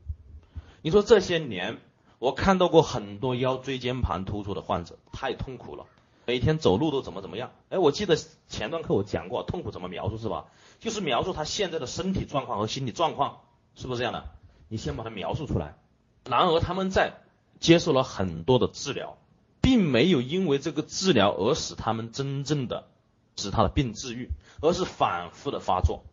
[0.84, 1.80] 你说这些年
[2.20, 5.88] 我看到过很多腰椎间盘突出的患者，太痛苦了，
[6.28, 7.54] 每天走路都怎么怎么样。
[7.70, 8.16] 哎，我记得
[8.48, 10.46] 前段课我讲过痛苦怎么描述是吧？
[10.80, 13.40] 就是描述他现在的身体状况和心理状况，
[13.74, 14.26] 是不是这样的？
[14.68, 15.74] 你先把它描述出来。
[16.26, 17.14] 然而他们在
[17.60, 19.18] 接受了很多的治疗，
[19.62, 22.88] 并没有因为这个治疗而使他们真正的
[23.36, 24.30] 使他的病治愈，
[24.62, 26.04] 而是反复的发作，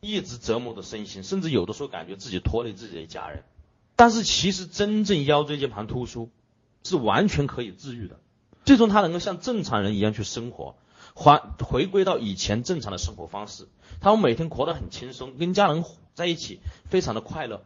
[0.00, 3.44] 一直折磨的身心，甚至有的时候感觉自己拖累自己的家人。
[3.96, 6.30] 但是其实真正腰椎间盘突出
[6.84, 8.18] 是完全可以治愈的，
[8.64, 10.76] 最终他能够像正常人一样去生活，
[11.14, 13.68] 还回归到以前正常的生活方式。
[14.00, 17.62] 他们每天活得很轻松，跟家人在一起非常的快乐。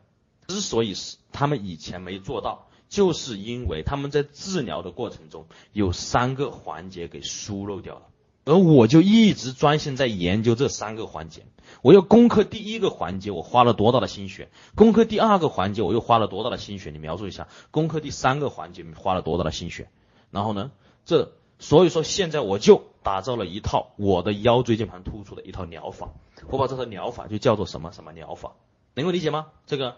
[0.49, 8.03] 之所以是他们以前没做到，就是因为他们在治疗的过程中有三个环节给疏漏掉了，
[8.45, 11.43] 而我就一直专心在研究这三个环节。
[11.81, 16.91] 我要攻克第一个环节，我花了多大的心血；攻克第二个环节，我又花了多大的心血？
[16.91, 19.89] 你描述一下，攻克第三个环节花了多大的心血？
[20.31, 20.71] 然后呢，
[21.07, 26.11] 这所以说现在我就打造了一套我的腰椎间盘突出的一套疗法。
[26.49, 28.53] 我把这套疗法就叫做什么什么疗法，
[28.95, 29.47] 能够理解吗？
[29.67, 29.97] 这个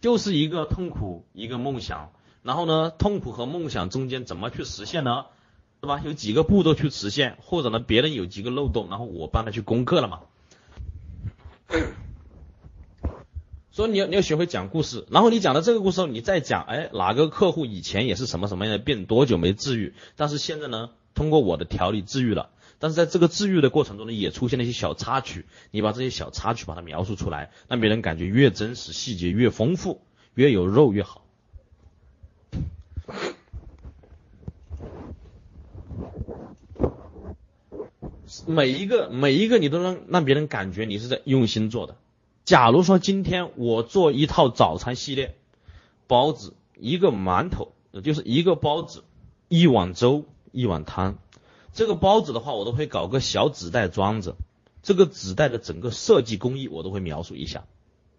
[0.00, 2.12] 就是一个痛苦，一个梦想。
[2.42, 5.26] 然后呢，痛苦和梦想中间怎么去实现呢？
[5.80, 6.00] 对吧？
[6.04, 10.20] 有几个步骤去实现，或者呢，别人有几个漏洞，然后我帮他去攻克了嘛。
[13.70, 22.48] 所以你要你要学会讲故事，然后你讲到这个故事后，你再讲，哎，哪个客户以前也是什么什么样的病，多久没治愈，但是现在呢，通过我的调理治愈了。
[22.78, 25.46] 但是在这个治愈的过程中呢，也出现了一些小插曲。
[25.70, 30.02] 你把这些小插曲把它描述出来，让别人感觉越真实，细节越丰富，
[30.34, 31.22] 越有肉越好。
[38.46, 41.96] 每一个每一个你都能让别人感觉你是在用心做的。
[42.44, 45.34] 假如说今天我做一套早餐系列，
[46.06, 47.72] 包子一个馒头，
[48.04, 49.02] 就是一个包子，
[49.48, 51.18] 一碗粥，一碗汤。
[51.76, 54.36] 这个包子的话，我都会搞个小纸袋装着。
[54.82, 57.66] 这个纸袋的整个设计工艺，我都会描述一下。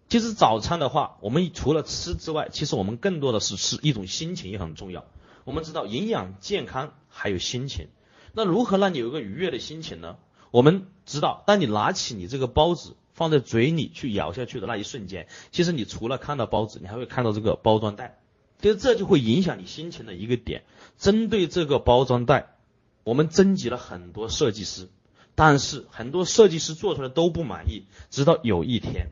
[0.08, 5.06] 其实早餐的话，我们除了吃之外，其实我们更多的是吃一种心情也很重要。
[5.42, 7.88] 我们知道营养、健康还有心情。
[8.32, 10.18] 那如何让你有一个愉悦的心情呢？
[10.52, 18.20] 我们知道，当你拿起你这个包子放在嘴里去咬下去的那一瞬间，其实你除了看到包子，你还会看到这个包装袋。
[18.62, 20.62] 其实这就会影响你心情的一个点。
[20.96, 22.54] 针对这个包装袋。
[23.08, 24.86] 我们征集了很多设计师，
[25.34, 27.86] 但是很多设计师做出来都不满意。
[28.10, 29.06] 直到有一天，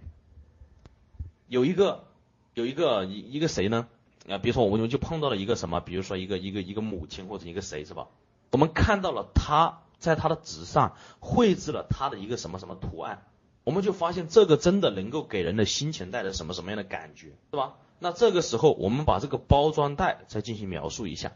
[1.48, 2.04] 有一个
[2.52, 3.88] 有一个一一个谁呢？
[4.28, 8.08] 啊，比如说我们就碰到了一个什么，比如说一个一个一个母亲或者一个谁是吧？
[8.50, 13.22] 我们看到了他在他的纸上绘制了他的一个什么什么图案，
[13.64, 17.76] 我们就发现这个真的能够给人的心情带来什么什么样的感觉，是吧？
[17.98, 21.32] 那这个时候我们把这个包装袋再进行描述一下，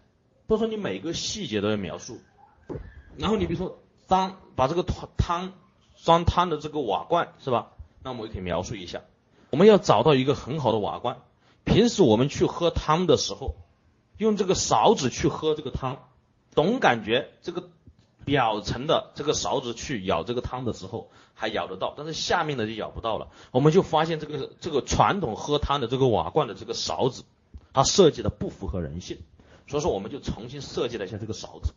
[0.46, 2.20] 或者说你每个细节都要描述。
[3.16, 5.52] 然后你比如说当把这个汤汤
[6.02, 7.72] 装汤的这个瓦罐是吧？
[8.02, 9.02] 那我们可以描述一下，
[9.50, 11.18] 我们要找到一个很好的瓦罐。
[11.64, 13.56] 平时我们去喝汤的时候，
[14.16, 16.09] 用这个勺子去喝这个汤，
[16.50, 17.68] 总感觉这个
[18.24, 23.28] 表层的这个勺子去舀这个汤的时候还舀得到，但是下面的就舀不到了。
[23.50, 27.24] 我们就发现这个这个传统喝汤的这个瓦罐的这个勺子，
[27.74, 29.18] 它设计的不符合人性，
[29.66, 31.74] 所以说我们就重新设计了一下这个勺子。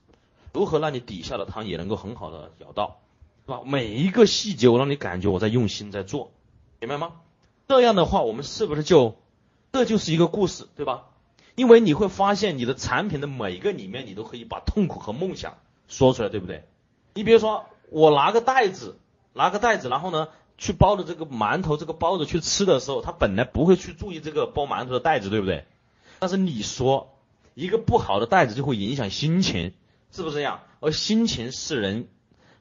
[0.54, 3.00] 如何让你底下的汤也能够很好的舀到，
[3.46, 3.62] 是吧？
[3.66, 6.32] 每一个细节我让你感觉我在用心在做，
[6.80, 7.14] 明白吗？
[7.68, 9.16] 这样的话，我们是不是就
[9.72, 11.06] 这就是一个故事，对吧？
[11.56, 16.66] 因为你会发现你的产品的每一个里面，你都可以把痛苦和梦想说出来，对不对？
[17.16, 19.00] 你比如说，我拿个袋子，
[19.34, 20.28] 拿个袋子，然后呢，
[20.60, 25.66] 去包的这个馒头，这个包子去吃的时候，他本来不会去注意这个包馒头的袋子，对不对？
[26.20, 27.18] 但是你说
[27.56, 29.74] 一个不好的袋子就会影响心情。
[30.14, 30.62] 是不是这样？
[30.80, 32.08] 而心情是人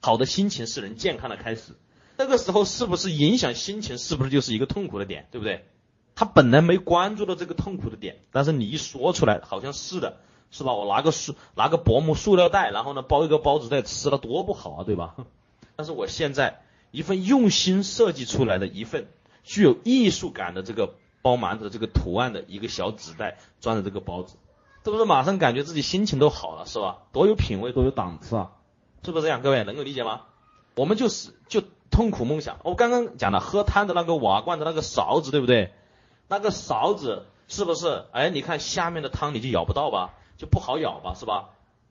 [0.01, 1.75] 好的心情是人健康的开始。
[2.19, 3.99] 这个时候是不是影响心情？
[3.99, 5.29] 是不是就是一个痛苦的点？
[5.31, 5.67] 对不对？
[6.15, 10.19] 他本来没关注到这个痛苦的点，但是你一说出来，好像是的，
[10.51, 10.73] 是吧？
[10.73, 15.17] 我拿个塑拿个薄膜塑料袋，然后呢包一个包子袋吃了多不好啊，对吧？
[15.77, 19.09] 但是我现在一份用心设计出来的一份
[19.43, 24.37] 具有艺术感的这个包馒头的这个图案的一个小纸袋，装着这个包子。
[24.85, 26.99] 是不是马上感觉自己心情都好了，是吧？
[27.13, 28.51] 多有品味，多有档次啊！
[29.05, 29.41] 是不是这样？
[29.41, 30.23] 各位能够理解吗？
[30.75, 32.59] 我们就是就痛苦梦想。
[32.65, 35.73] 我刚刚讲了喝汤的那个瓦罐的那个勺子，对不对？
[36.27, 38.07] 那个勺子是不是？
[38.11, 41.51] 哎，你看下面的汤你就舀不到吧，就不好舀吧，是吧？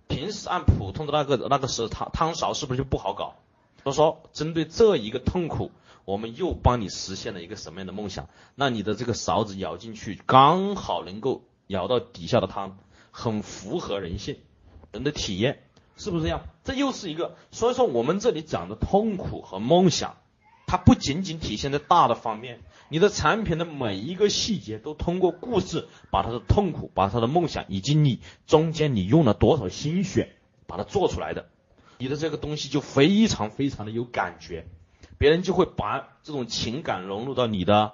[0.10, 3.36] 平时按普通的那个那个是汤汤勺，是不是就不好搞？
[3.84, 5.71] 所以说，针对这一个痛苦，
[6.04, 8.27] 我们又帮你实现了一个什么样的梦想？
[8.56, 11.43] 那你的这个勺子舀进去，刚好能够。
[11.72, 12.78] 舀到底下的汤，
[13.10, 14.38] 很符合人性，
[14.92, 15.64] 人的体验
[15.98, 16.42] 是不是这样？
[16.64, 20.18] 这又是一个，所以说我们这里讲的痛苦和梦想，
[20.68, 30.36] 它不仅仅体现在大的方面，你的产品的每一个细节都通过故事，把他的痛苦、把他的梦想，以及你中间你用了多少心血
[30.68, 31.50] 把它做出来的，
[31.98, 34.66] 你的这个东西就非常非常的有感觉，
[35.18, 37.94] 别人就会把这种情感融入到你的，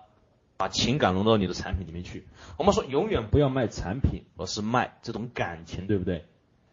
[0.57, 2.27] 把情感融到你的产品里面去。
[2.57, 6.25] 我们说永远不要卖产品，而是卖这种感情，对不对？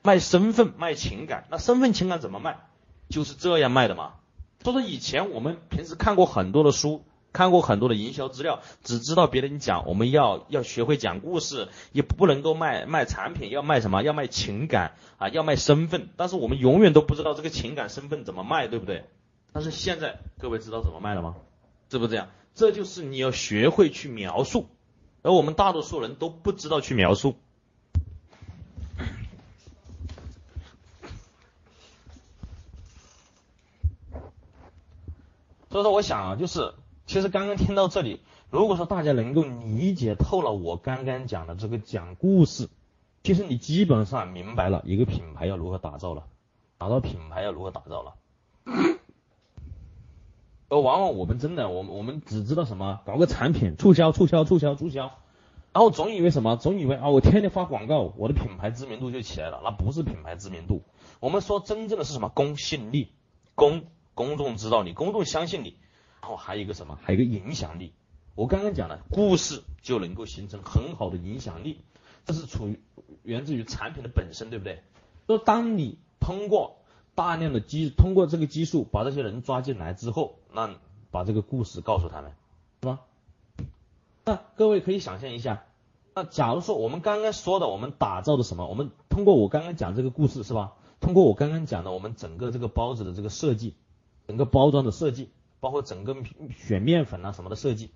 [0.03, 2.57] 卖身份、卖情感，那身份情感怎么卖？
[3.09, 4.15] 就是这样卖的嘛。
[4.63, 14.03] 所以说以前我们平时看过很多的书，看过很多的营销资料，只知道别人讲我们要要学会讲故事，也不能够卖卖产品，要卖什么？
[14.03, 16.09] 要卖情感啊，要卖身份。
[16.17, 19.05] 但是我们永远都不知道这个情感身份怎么卖，对不对？
[19.53, 21.37] 但是现在各位知道怎么卖了吗？
[21.91, 22.29] 是不是这样？
[22.55, 24.69] 这就是你要学会去描述，
[25.23, 27.35] 而我们大多数人都不知道去描述。
[35.71, 42.69] 所以说，我想啊，就是其实刚刚听到这里，如果说大家能够理解透了我刚刚讲的这个讲故事，
[43.25, 46.29] 其实你基本上明白了一个品牌要如何打造了，
[46.79, 48.15] 打造品牌要如何打造了。
[50.69, 55.19] 而往往我们真的，我们我们只知道什么，搞个产品促销、促销、促销、促销，
[55.73, 59.61] 然后总以为什么，总以为啊，我天天发广告，我的品牌知名度就起来了。
[59.65, 60.83] 那不是品牌知名度，
[61.21, 62.29] 我们说真正的是什么？
[62.29, 63.13] 公信力，
[63.55, 63.85] 公。
[64.17, 65.77] 公众知道你，公众相信你，
[66.21, 66.97] 然后还有一个什么？
[67.03, 67.93] 还有一个影响力。
[68.37, 71.81] 我刚刚讲了，故事就能够形成很好的影响力，
[72.25, 72.79] 这是处于
[73.25, 74.85] 源自于产品的本身，对不对？
[75.27, 76.77] 说当你通过
[77.15, 80.75] 大量的基，通过这个基数把这些人抓进来之后，那
[81.11, 82.33] 把这个故事告诉他们，
[82.81, 83.01] 是吧？
[84.25, 85.65] 那各位可以想象一下，
[86.15, 88.67] 那假如说我们刚刚说的，我们打造的什么？
[88.67, 90.75] 我们通过我刚刚讲这个故事，是吧？
[91.01, 93.75] 通过我刚刚讲的，我们整个这个包子的这个设计。
[94.27, 95.29] 整个包装的设计，
[95.61, 96.17] 包括整个
[96.57, 97.91] 选面粉啊什么的设计，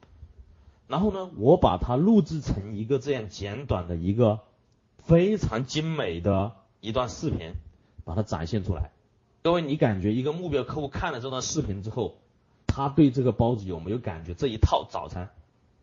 [0.87, 4.41] 然后呢，我把它录制成一个这样简短的一个
[4.99, 7.55] 非常精美的一段视频，
[8.05, 8.93] 把它展现出来。
[9.43, 12.17] 各位，你感觉一个目标客户看了这段视频之后，
[12.67, 14.35] 他对这个包子有没有感觉？
[14.35, 15.31] 这一套早餐，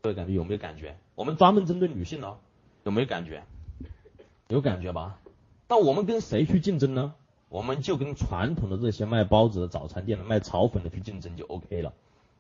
[0.02, 0.98] 各位感觉有没有感觉？
[1.16, 2.38] 我们专门针对女性哦，
[2.84, 3.44] 有没有感觉？
[4.50, 5.20] 有感觉吧？
[5.68, 7.14] 那我们跟谁去竞争呢？
[7.50, 11.94] 我们就跟传统的这些卖包子的早餐店的卖炒粉的去竞争就 OK 了。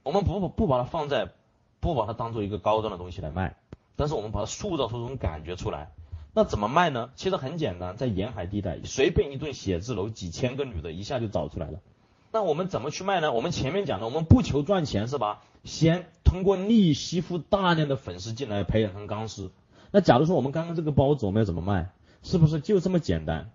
[0.04, 1.30] 我们不不把它放在，
[1.80, 3.56] 不把它当做一个高端的东西来卖，
[3.95, 5.91] 但是我们把它塑造出这种感觉出来。
[6.38, 7.12] 那怎么卖呢？
[7.15, 11.80] 其实很简单，在沿海地带，随便一栋写字楼，几千个女的，一下就找出来了。
[12.34, 13.32] 那我们怎么去卖呢？
[13.32, 15.43] 我们前面讲的，我们不求赚钱是吧？
[15.63, 19.50] 先通过利益吸附大量的粉丝进来，培养成钢丝。
[19.91, 21.91] 那假如说我们刚刚这个包子，我们要怎么卖？
[22.21, 23.52] 是不是就这么简单？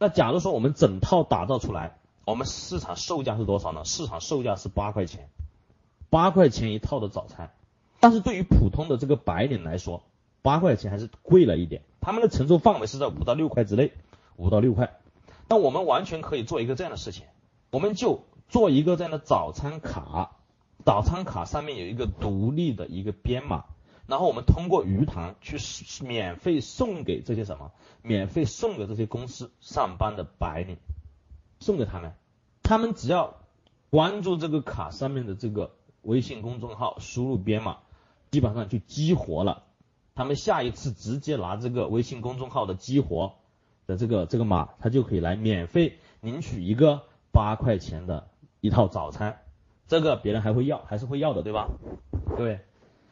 [0.00, 3.84] 那假如说我们整套打造出来，我们市场售价是多少呢？
[3.84, 5.28] 市场售价是八块钱，
[6.10, 7.52] 八块钱一套的早餐。
[8.00, 10.02] 但是对于普通的这个白领来说，
[10.42, 11.82] 八块钱还是贵了一点。
[12.04, 13.92] 他们的承受范围是在五到六块之内，
[14.36, 15.00] 五到六块。
[15.48, 17.24] 那我们完全可以做一个这样的事情，
[17.70, 20.36] 我们就做一个这样的早餐卡，
[20.84, 23.64] 早餐卡上面有一个独立的一个编码。
[24.06, 25.56] 然后我们通过鱼塘去
[26.04, 27.72] 免费送给这些什么？
[28.02, 30.76] 免费送给这些公司上班的白领，
[31.58, 32.12] 送给他们，
[32.62, 33.36] 他们只要
[33.88, 37.78] 关注这个卡上面的这个微信公众号，输入编码，
[38.30, 39.62] 基本上就激活了。
[40.14, 43.34] 他们下一次直接拿这个微信公众号的激活
[43.86, 48.28] 的这个这个码，他就可以来免费领取一个八块钱的
[48.60, 49.40] 一套早餐。
[49.86, 51.68] 这个别人还会要，还是会要的，对吧？
[52.36, 52.60] 各位，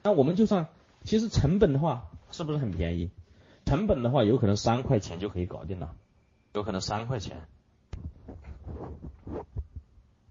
[0.03, 0.69] 那我们就算。
[1.05, 3.11] 其实成本的话是不是很便宜？
[3.67, 5.97] 成本的话有可能三块钱就可以搞定了，
[6.53, 7.39] 有可能三块钱。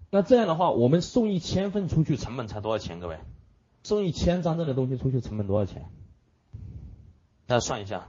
[0.08, 3.00] 那这样的话，我们送一千份出去，成本才多少钱？
[3.00, 3.18] 各位，
[3.82, 5.84] 送一千张这个东西出去，成本多少钱？
[7.52, 8.08] 大家算一下，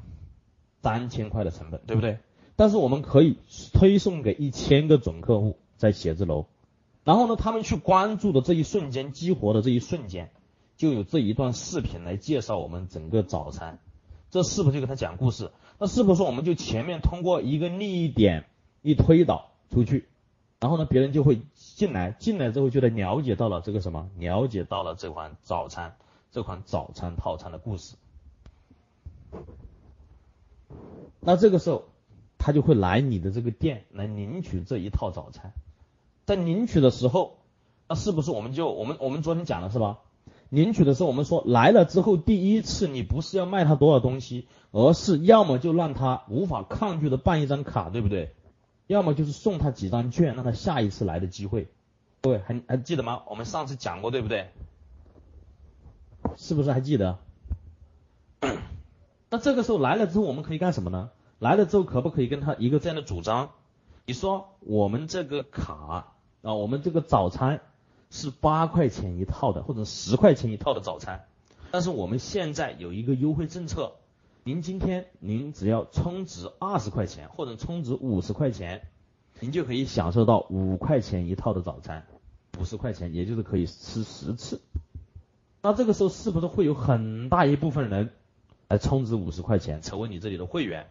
[0.82, 2.20] 三千块的成本，对不对？
[2.56, 3.36] 但是我们可以
[3.74, 6.46] 推送给一千个准客户在写字楼，
[7.04, 10.32] 然后呢，他们去关注的这一瞬间，激活的这一瞬间。
[10.78, 13.80] 就有这一段视频来介绍我们整个早餐，
[14.32, 15.52] 这是不是就给他讲故事？
[15.78, 18.46] 那是不是我们就前面通过一个利益点
[18.82, 20.08] 一推导出去，
[20.62, 24.10] 然后呢，别人就会进来，进来之后就得了解到了这个什么？
[24.18, 25.98] 了解到了这款早餐，
[26.32, 27.96] 这款早餐套餐的故事。
[31.20, 31.86] 那这个时候
[32.38, 35.54] 他就会来你的这个店来领取这一套早餐，
[36.26, 37.38] 在领取的时候，
[37.88, 40.00] 那是不是我们就我们我们昨天讲了是吧？
[40.50, 48.36] 领取的时候，我们说来了之后，第一次你不是要卖他多少东西，而是要么就让他无法抗拒的办一张卡，对不对？
[48.86, 51.70] 要么就是送他几张券，让他下一次来的机会。
[52.22, 53.24] 各位还还记得吗？
[53.28, 54.50] 我们上次讲过，对不对？
[56.36, 57.18] 是不是还记得？
[59.34, 61.10] 那这个时候来了之后，我们可以干什么呢？
[61.40, 63.50] 来了之后，可不可以跟他一个这样的主张？
[64.06, 66.14] 你说我们这个卡
[66.44, 67.62] 啊，我们这个早餐
[68.12, 71.26] 是八块钱一套的，或者十块钱一套的早餐，
[71.72, 73.94] 但是我们现在有一个优惠政策，
[74.44, 78.84] 您今天您只要充值二十块钱，或者充值五十块钱，
[79.40, 82.06] 您就可以享受到五块钱一套的早餐，
[82.60, 84.62] 五十块钱，也就是可以吃十次。
[85.64, 88.12] 那这个时候是不是会有很大一部分人
[88.68, 90.88] 来充值五十块钱成为你这里的会员，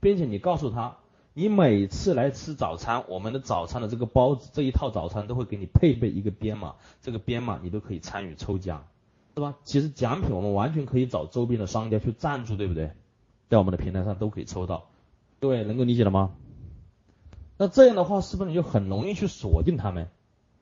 [0.00, 0.96] 并且你告诉他，
[1.34, 8.84] 你每次来吃早餐，我们的早餐的这个包子这一套早餐都会给你配备一个编码，这个编码你都可以参与抽奖，
[9.34, 9.56] 是吧？
[9.64, 12.92] 其实奖品我们完全可以找周边的商家去赞助，对不对？
[13.48, 14.90] 在我们的平台上都可以抽到，
[15.40, 16.32] 各位能够理解了吗？
[17.56, 20.08] 那这样的话，是不是你就很容易去锁定他们？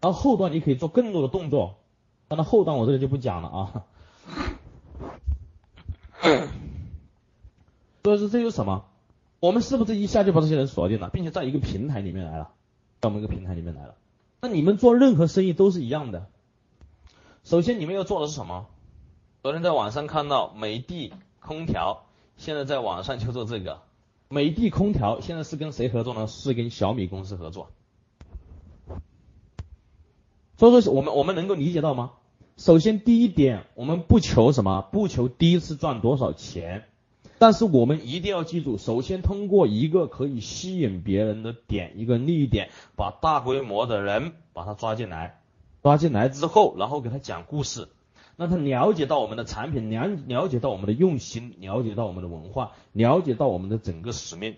[0.00, 1.76] 然后后端你可以做更多的动作。
[2.28, 3.84] 那后端我这里就不讲了啊。
[8.02, 8.84] 所 以说这有什么？
[9.38, 12.52] 我们是不是一下就把这些人锁定了，并且在一个平台里面来了，
[13.00, 13.94] 在我们一个平台里面来了？
[14.40, 16.26] 那你们做任何生意都是一样的。
[17.44, 18.66] 首先你们要做的是什么？
[19.42, 22.06] 昨天在网上看到美的空调，
[22.36, 23.82] 现在在网上就做这个。
[24.28, 26.26] 美的空调现在是跟谁合作呢？
[26.26, 27.70] 是跟小米公司合作。
[30.56, 32.12] 所以说，我们我们能够理解到吗？
[32.56, 36.84] 首先，第一点，我们不求什么，不求第一次赚多少钱，
[37.38, 45.38] 但是我们一定要记住，首先通过一个可以吸引别人的点，一个利益点，把大规模的人把他抓进来，
[45.82, 47.88] 抓进来之后，然后给他讲故事，
[48.38, 54.54] 让他了解到我们的产品，了了解到我们的用心，了解到我们的文化，了解到我们的整个使命。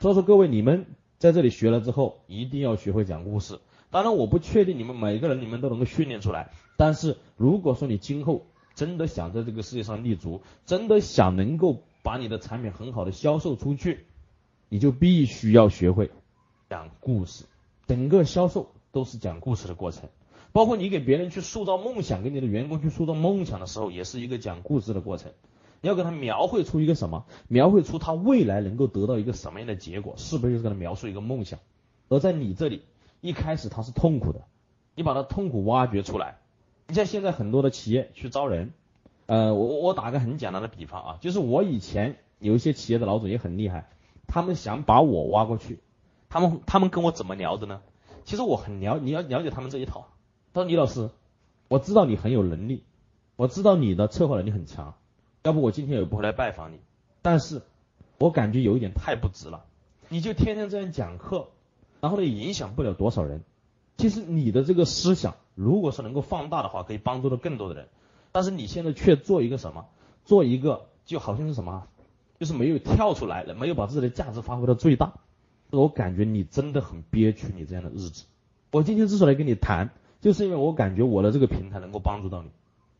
[0.00, 0.86] 所以说，各位你们
[1.18, 3.60] 在这里学了之后，一定要学会讲故事。
[3.90, 6.50] 当然，我不确定你们每个人你们都能够训练出来。
[6.76, 14.04] 但是如果说你今后真的想在这个世界上立足，真的想能够把你的产品很好的销售出去，
[14.68, 16.10] 你就必须要学会
[16.68, 17.44] 讲故事。
[17.86, 20.10] 整个销售都是讲故事的过程，
[20.52, 25.32] 包括你给别人去塑造梦想，给你的员工去塑造梦想的时候，也是一个讲故事的过程。
[25.80, 27.24] 你要给他描绘出一个什么？
[27.48, 30.14] 描绘出他未来能够得到一个什么样的结果？
[30.16, 31.60] 是不是就是给他描述一个梦想？
[32.08, 32.82] 而在你这里。
[33.26, 34.42] 一开始他是痛苦的，
[34.94, 36.38] 你把他痛苦挖掘出来。
[36.86, 38.72] 你像现在很多的企业去招人，
[39.26, 43.88] 呃，我我打个很简单的比方啊，就是我以前有一些企业的老总也很厉害，
[44.28, 45.80] 他们想把我挖过去，
[46.28, 47.80] 他们他们跟我怎么聊的呢？
[48.24, 50.06] 其实我很了，你要了解他们这一套。
[50.54, 51.10] 他说李老师，
[51.68, 52.84] 我知道你很有能力，
[53.34, 54.94] 我知道你的策划能力很强，
[55.42, 56.78] 要不我今天也不会来拜访你，
[57.22, 57.62] 但是
[58.18, 59.64] 我感觉有一点太不值了，
[60.08, 61.48] 你就天天这样讲课。
[62.06, 63.42] 然后呢，影响不了多少人。
[63.96, 67.88] 其实你的这个思想，如果是能够放大的话，可以帮助到更多的人。
[68.30, 69.86] 但是你现在却做一个什么？
[70.24, 71.88] 做一个就好像是什么？
[72.38, 75.14] 就是没有跳出来了，没有把自己的价值发挥到最大。
[75.70, 78.22] 我感觉你真的很憋屈，你这样的日子。
[78.70, 79.90] 我今天之所以跟你谈，
[80.20, 82.50] 就是因为我感觉我的这个平台能够帮助到你。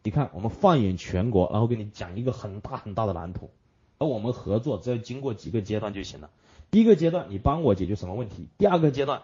[0.02, 3.50] 你看，我们放眼全国，然后给你讲一个很大很大的蓝图，
[3.98, 6.30] 而我们合作只要经过几个阶段就行了。
[6.70, 8.48] 第一个阶段，你帮我解决什么问题？
[8.58, 9.22] 第二个阶段，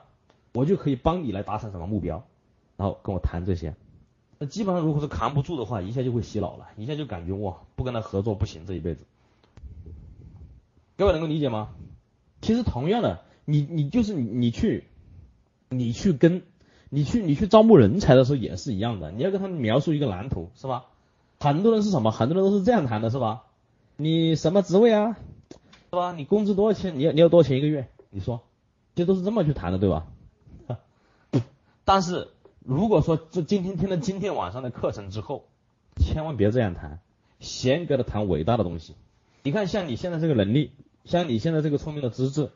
[0.53, 2.25] 我就可以帮你来达成什么目标？
[2.77, 3.75] 然后跟我谈这些。
[4.39, 9.05] 那基本上如果是扛不住的话，一下就会洗脑了，一下就感觉哇，不跟他合作不行，这一辈子。
[10.97, 11.71] 各位能够理解吗？
[12.41, 14.85] 其实同样的，你你就是你去，
[15.69, 16.43] 你去跟，
[16.89, 20.87] 你去你去招募人才的时候也是一样的，你要跟他们描述一个蓝图，是吧？
[21.39, 22.11] 很多人是什么？
[22.11, 23.45] 很多人都是这样谈的，是吧？
[23.97, 25.17] 你什么职位啊？
[25.93, 26.15] 是吧？
[26.17, 26.99] 你工资多少钱？
[26.99, 27.87] 你要你要多少钱一个月？
[28.09, 28.41] 你说，
[28.95, 30.07] 这都是这么去谈的，对吧？
[31.85, 32.29] 但是
[32.65, 35.45] 如果说这今天听了今天晚上的课程之后，
[35.97, 37.01] 千万别这样谈，
[37.41, 38.95] 先跟他谈伟大的东西。
[39.43, 40.71] 你看，像你现在这个能力，
[41.05, 42.49] 像你现在这个聪明的资质，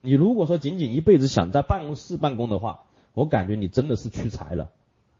[0.00, 4.70] 你如果说仅仅一辈子想在办公室办公的话，我感觉你真的是屈才了。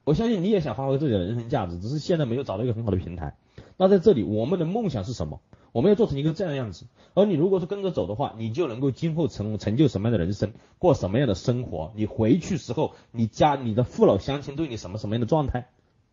[0.05, 3.37] 我相信你也想发挥自己的人生价值，只是现在没有找到一个很好的平台。
[3.77, 5.43] 那在这里，我们的梦想是什么？
[5.79, 11.93] 我们要做成一个这样的样子，而你如果是跟着走的话，你就能够今后成成就什么样的人生，过什么样的生活。
[11.95, 15.69] 你回去时候，你家你的父老乡亲对你什么什么样的状态，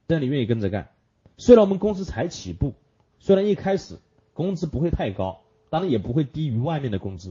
[0.07, 0.89] 这样你愿意跟着干。
[1.37, 2.75] 虽然我们公司才起步，
[3.17, 3.97] 虽然一开始
[4.35, 5.41] 工资不会太高，
[5.71, 7.29] 当然也不会低于外面的工资，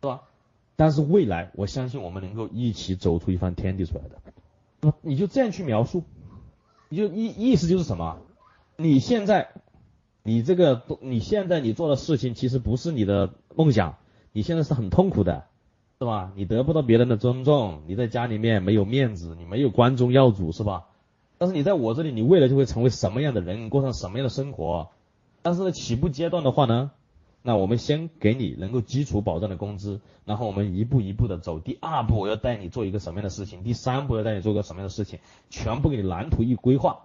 [0.00, 0.22] 是吧？
[0.74, 4.94] 但是未来我相信我们能够一起走出一番天地出来的。
[5.00, 6.02] 你就这样去描述，
[6.88, 8.18] 你就意意思就是什么？
[8.76, 9.52] 你现在。
[10.28, 13.96] 你这个，你现在你做的事情其实不是你的梦想，
[14.30, 15.46] 你现在是很痛苦的，
[15.98, 16.32] 是吧？
[16.36, 20.84] 你得不到别人的尊重，你在家里面没有面子，你没有关中耀祖，是吧？
[21.38, 24.90] 但是你在我这里，你未来就会成为什么样的人，过上什么样的生活？
[25.40, 26.90] 但是起步阶段的话呢，
[27.40, 31.58] 那我们先给你能够基础保障的工资，然后我们一步一步的走。
[31.58, 33.62] 第二步，我要带你做一个什么样的事情？
[33.62, 35.20] 第三步要带你做个什么样的事情？
[35.48, 36.98] 全部给你蓝图一规划，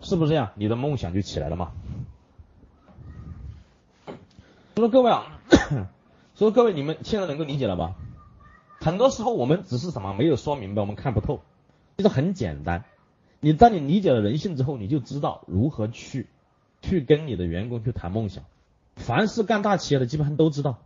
[0.00, 0.50] 是不是这样？
[0.56, 1.70] 你的梦想就起来了嘛？
[4.76, 5.40] 所以说各位啊，
[6.36, 7.94] 所以说各位，你们现在能够理解了吧？
[8.78, 11.40] 很多时候我们只是什么没有说明白，我们看不透。
[11.96, 12.84] 其实很简单。
[13.40, 16.26] 你当你理解了人性之后，你就知道如何去
[16.82, 18.44] 去跟你的员工去谈梦想。
[18.96, 20.76] 凡是干大企业的，基本上都知道。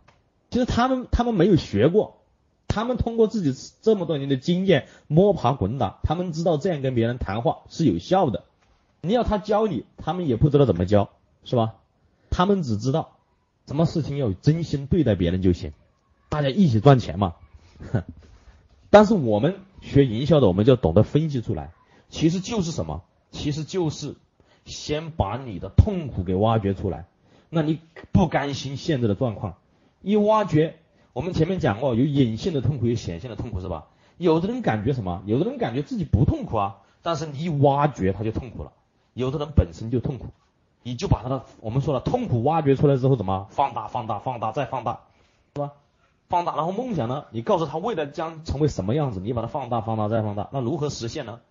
[0.51, 2.21] 其实他们他们没有学过，
[2.69, 8.45] 他们通过自己这么多年的经验摸爬滚打，他们知道这样跟别人谈话是有效的。
[9.01, 11.09] 你要他教你，他们也不知道怎么教，
[11.43, 11.73] 是吧？
[12.29, 13.17] 他们只知道
[13.67, 15.73] 什么事情要真心对待别人就行，
[16.29, 17.35] 大家一起赚钱嘛。
[17.91, 18.03] 哼
[18.89, 21.71] 但是我们学营销的，我们就懂得分析出来。
[22.09, 23.03] 其实就是什么？
[23.31, 24.15] 其实就是
[24.65, 27.05] 先把你的痛苦给挖掘出来。
[27.49, 27.79] 那你
[28.11, 29.55] 不甘心现在的状况，
[30.01, 30.75] 一挖掘，
[31.13, 33.87] 我们前面讲过，有隐性的痛苦，有显性的痛苦，是吧？
[34.17, 35.23] 有的人感觉什么？
[35.25, 38.73] 有的人感觉自己不痛苦啊，但是你一挖掘他就痛苦了。
[39.13, 40.27] 有的人本身就痛苦，
[40.83, 45.01] 你就把他的我们说了痛苦挖掘出来之后，怎么放大、放大、放大再放大，
[45.55, 45.73] 是吧？
[46.27, 47.25] 放大，然后梦想呢？
[47.31, 49.19] 你告诉他未来将成为什么样子？
[49.19, 51.41] 你把它放大、放大再放大，那如何实现呢？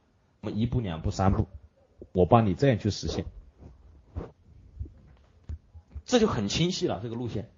[0.41, 1.47] 我们一步两步三步，
[2.13, 3.27] 我帮你这样去实现，
[6.07, 7.51] 这就很清晰了这个路线，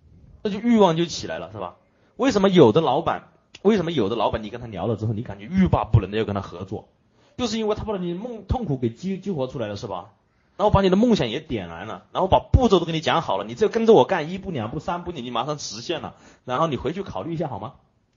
[0.42, 1.76] 这就欲望就起来了，是吧？
[2.16, 3.28] 为什么有的老板，
[3.62, 6.88] 为什么有的老板你跟他聊了之后，你感觉欲罢不能的要跟他合作，
[7.36, 10.10] 就是因为他把你梦痛苦给激激活出来了，是吧？
[10.57, 17.74] 然后把你的梦想也点燃了，然后把步骤都给你讲好了，你只要跟着我干，一步两步三步，你你马上实现了，然后你回去考虑一下好吗？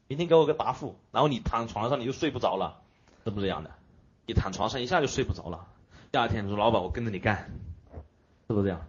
[0.08, 2.82] 明天给我个答复，然后你躺床上你就睡不着了，
[3.24, 3.72] 是不是这样的？
[4.28, 5.68] 你躺床上一下就睡不着了，
[6.12, 7.50] 第二天你说老板我跟着你干，
[8.48, 8.82] 是不是这样？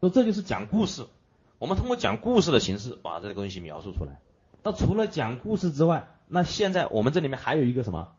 [0.00, 1.06] 说这就是讲故事，
[1.58, 4.20] 我们通过讲故事的形式把这个东西描述出来。
[4.62, 8.12] 那除了讲故事之外，那现在我们这里面还有一个什么？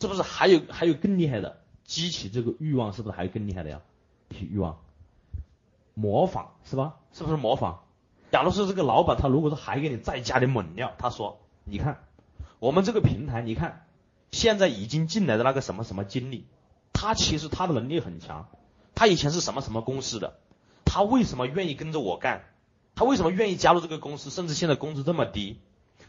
[0.00, 2.92] 是不是还有还有更厉害的激起这个欲望？
[2.92, 3.80] 是不是还更厉害的呀？
[4.28, 4.78] 提欲望，
[5.94, 6.96] 模仿是吧？
[7.12, 7.78] 是不是模仿？
[8.32, 12.04] 假如是这个老板，他如果说还给你再加点猛料，他说你看
[12.58, 13.86] 我们这个平台，你看。
[14.32, 16.48] 现在已经进来的那个什么什么经理，
[16.92, 18.48] 他其实他的能力很强，
[18.96, 20.40] 他以前是什么什么公司的，
[20.84, 22.42] 他为什么愿意跟着我干？
[22.96, 24.30] 他为什么愿意加入这个公司？
[24.30, 25.60] 甚至现在工资这么低，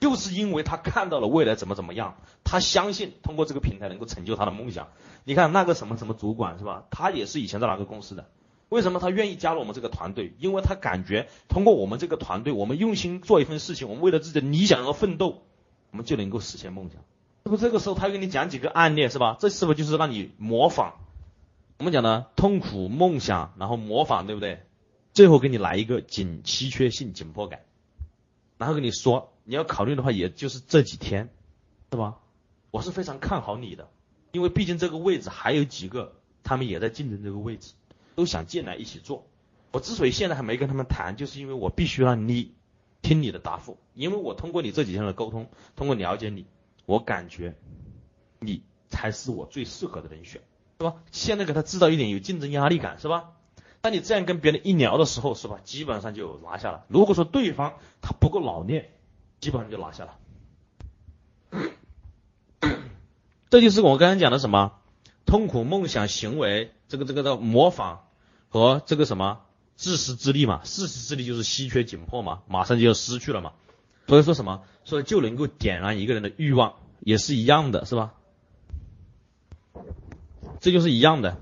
[0.05, 4.89] 就是因为他看到了未来怎么怎么样，他相信通过这个平台能够成就他的梦想。
[5.23, 6.83] 你看那个什么什么主管是吧？
[6.91, 8.29] 他也是以前在哪个公司的？
[8.69, 10.35] 为什么他愿意加入我们这个团队？
[10.37, 15.41] 因为他感觉通过我们这个团队，我们用心做一份事情，我们为了自己的理想而奋斗，
[15.89, 17.01] 我们就能够实现梦想。
[17.43, 19.37] 那么这个时候他又给你讲几个案例是吧？
[19.39, 20.93] 这是不是就是让你模仿？
[21.79, 24.61] 我们讲的痛苦梦想，然后模仿，对不对？
[25.13, 27.61] 最后给你来一个紧稀缺性紧迫感，
[28.59, 31.29] 然后跟你说你要考虑的话，也就是这几天，
[31.91, 32.17] 是吧？
[32.71, 33.89] 我是非常看好你的，
[34.33, 37.71] 因为毕竟这个位置还有几个，他们也在竞争这个位置，
[38.15, 39.25] 都想进来一起做。
[39.71, 42.53] 我之所以现在还没跟他们谈，就是因为我必须让你
[43.01, 46.45] 听你的答复，因为我通过你这几天的沟通，通过了解你。
[46.85, 47.55] 我感觉
[48.39, 50.41] 你才是我最适合的人选，
[50.79, 50.95] 是吧？
[51.11, 53.31] 现在给他制造一点有竞争压力感，是吧？
[53.81, 55.59] 当你这样跟别人一聊的时候，是吧？
[55.63, 56.85] 基本上就拿下了。
[56.87, 58.91] 如果说对方他不够老练，
[59.39, 60.17] 基本上就拿下了。
[63.49, 64.73] 这就是我刚才讲的什么
[65.25, 68.07] 痛苦、梦想、行为，这个这个的模仿
[68.49, 69.41] 和这个什么
[69.75, 70.61] 自私自利嘛？
[70.63, 73.53] 自私自利就是稀缺紧迫嘛，马上就要失去了嘛。
[74.07, 74.63] 所以说什么？
[74.83, 78.13] 所以就能够点燃一个人的欲望，也是一样的，是吧？
[80.59, 81.41] 这就是一样的。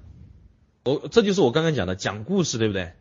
[0.86, 2.94] 我这就是我刚刚讲的讲故事，对不对？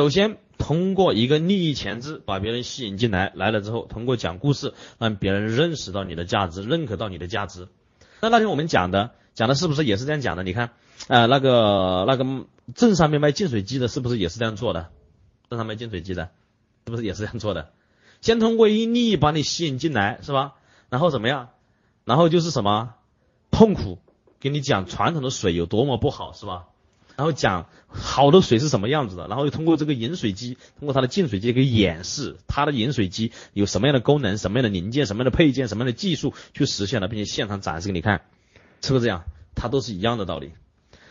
[0.00, 7.68] 首先通过一个利益前置，把别人吸引进来，来了之后，通过讲故事让别人认识到你的价值，认可到你的价值。
[8.22, 10.42] 那那天我们讲的，讲的是不是也是这样讲的？
[10.42, 10.70] 你看，
[11.08, 14.88] 呃，那个那个镇上面卖净水机的，是不是也是这样做的？
[15.50, 16.30] 镇上卖净水机的，
[16.86, 17.68] 是不是也是这样做的？
[18.22, 20.54] 先通过一利益把你吸引进来，是吧？
[20.88, 21.50] 然后怎么样？
[22.06, 22.94] 然后就是什么
[23.50, 23.98] 痛苦，
[24.40, 26.68] 给你讲传统的水有多么不好，是吧？
[27.16, 38.22] 然后讲好的水是什么样子的，然后又通过这个饮水机，通过它的净水机给演示它的饮水机有什么样的功能、什么样的零件、什么样的配件、什么样的技术去实现了，并且现场展示给你看，
[38.80, 39.24] 是不是这样？
[39.54, 40.52] 它都是一样的道理。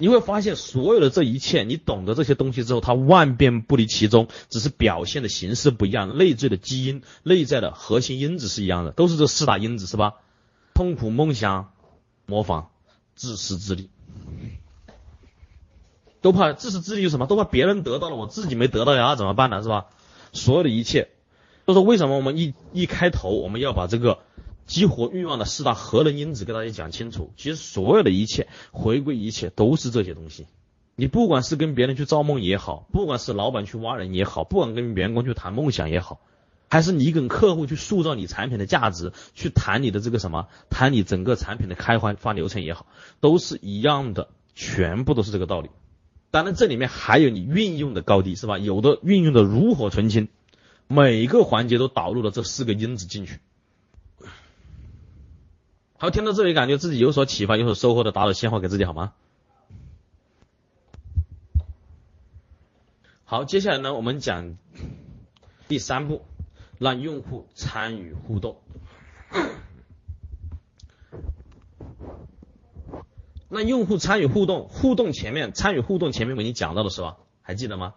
[0.02, 10.14] 你会发现所有的这一切，你懂得这些东西之后，它万变不离其宗，只是表现的形式不一样，内在的基因、内在的核心因子是一样的，都是这四大因子，是吧？
[10.74, 11.74] 痛苦、梦想、
[12.26, 12.70] 模仿、
[13.14, 13.90] 自私自利，
[16.22, 17.28] 都怕自私自利就什么？
[17.28, 19.64] 都怕别人得到了，我自己没得到呀，怎么办呢？
[19.64, 19.88] 是吧？
[20.34, 21.10] 所有的一切，
[21.68, 24.20] 就是为什么我们一一开头我们要把这个。
[24.66, 27.34] 激活欲望的四大核能因子，给大家讲清楚。
[27.36, 30.46] 其实所有的一切，回归一切都是这些东西。
[30.96, 36.22] 你不管是跟别人去造梦也好，不管是老板去挖人也好，不管跟员工去谈梦想也好，
[36.70, 42.86] 还是你跟客户去塑造你产品的价值，去谈你的这个什么，谈你整个产品的开发发流程也好，
[43.22, 45.72] 都是一样的，全部都是这个道理。
[46.32, 48.58] 当然，这里面还有你运用的高低，是吧？
[48.60, 50.28] 有的运用的炉火纯青，
[50.88, 53.40] 每个环节都导入了这四个因子进去。
[55.98, 59.14] 好，听到这里，感觉自己有所启发、有所收获的，打个鲜花给自己好吗？
[63.26, 64.56] 好，接下来呢，我们讲
[65.68, 66.24] 第三步，
[66.78, 68.58] 让用户参与互动。
[73.50, 77.18] 那用户参与互动，互动前面参与互动前面我已经讲到了是吧？
[77.42, 77.96] 还记得吗？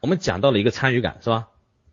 [0.00, 1.48] 我们讲到了一个参与感是吧？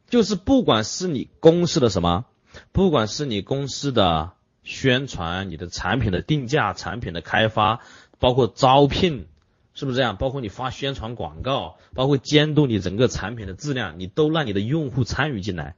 [0.10, 2.26] 就是不管是你公司的什么，
[2.72, 4.32] 不管是你公司的。
[4.66, 7.82] 宣传你的产品的定价、产品的开发，
[8.18, 9.28] 包括招聘，
[9.74, 10.16] 是不是这样？
[10.16, 15.76] 包括你发宣传广告，包括监督你整个产品的质量，你都让你的用户参与进来。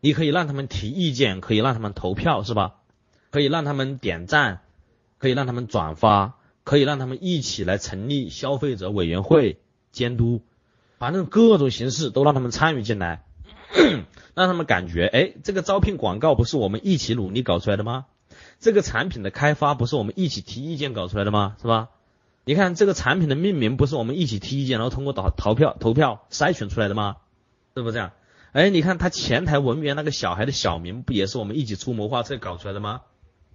[0.00, 2.74] 你可以让他们提意见，可以让他们投票，是吧？
[3.30, 4.60] 可以让他们点赞，
[5.16, 6.36] 可以让他们转发，
[6.66, 9.60] 可以让他们一起来成立消费者委员会
[9.92, 10.42] 监督，
[10.98, 13.22] 反正各种形式都让他们参与进来，
[14.34, 18.06] 让他们感觉，哎，这个招聘广告不是我们一起努力搞出来的吗？
[18.58, 21.54] 这个产品的开发不是我们一起提意见搞出来的吗？
[21.62, 21.90] 是吧？
[22.44, 27.18] 你看这个产品的命名不是我们一起提意见，然后通过投投票投票筛选出来的吗？
[27.76, 28.10] 是不是这样？
[28.50, 33.02] 哎，你看他前台文员那个小孩的小名不也是我们一起出谋划策搞出来的吗？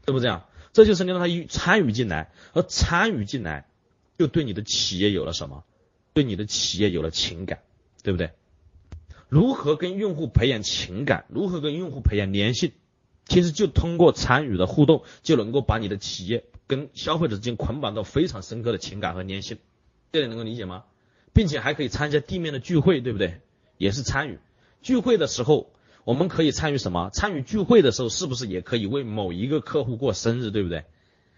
[0.05, 0.43] 是不是这样？
[0.73, 3.67] 这就是你让他参与进来，而参与进来
[4.17, 5.63] 就对你的企业有了什么？
[6.13, 7.59] 对你的企业有了情感，
[8.03, 8.31] 对不对？
[9.29, 11.25] 如何跟用户培养情感？
[11.29, 12.71] 如何跟用户培养粘性？
[13.25, 19.57] 其实就通过参与的互动，就能够把你的企业跟消费者之间捆绑到非常深刻的情感和粘性，
[20.11, 20.83] 这点能够理解吗？
[21.33, 23.39] 并且还可以参加地面的聚会，对不对？
[23.77, 24.39] 也是参与
[24.81, 25.71] 聚会的时候，
[26.03, 27.09] 我们可以参与什么？
[27.11, 30.85] 参与聚会的时候，是不是也可以为某一个客户过生日，对不对？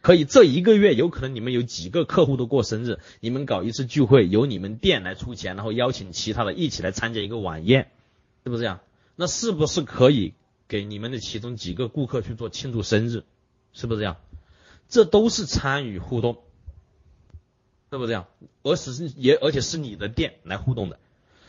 [0.02, 7.92] 可以，这一个月有可能你们有几个客户都过生日，你们搞一次聚会，由你们店来出钱，然后邀请其他的一起来参加一个晚宴，
[8.44, 8.82] 是不是这样？
[9.16, 10.34] 那是不是可以？
[10.68, 13.24] 给你们的其中几个顾客去做庆祝生日，
[13.74, 14.18] 是不是这样？
[14.90, 16.38] 这都是参与互动，
[17.92, 18.28] 是不是这样？
[18.64, 21.00] 而是也而且是你的店来互动的，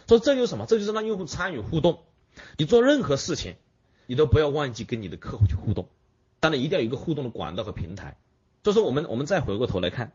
[0.06, 0.66] 所以这就是什么？
[0.66, 2.03] 这就是让用户参与互动。
[2.56, 3.56] 你做任何事情，
[4.06, 5.88] 你都不要忘记跟你的客户去互动，
[6.40, 8.16] 当然一定要有一个互动的管道和平台。
[8.62, 10.12] 所以说，我们我们再回过头来看，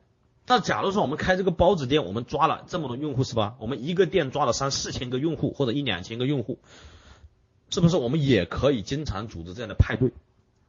[0.48, 3.56] 那假如说我们开这个包子店，我们抓了这么多用户，是吧？
[3.60, 6.60] 我们一个店抓了三四千个用户，或者一两千个用户。
[7.70, 10.12] 是不是我们也可以经常组织这样的派对？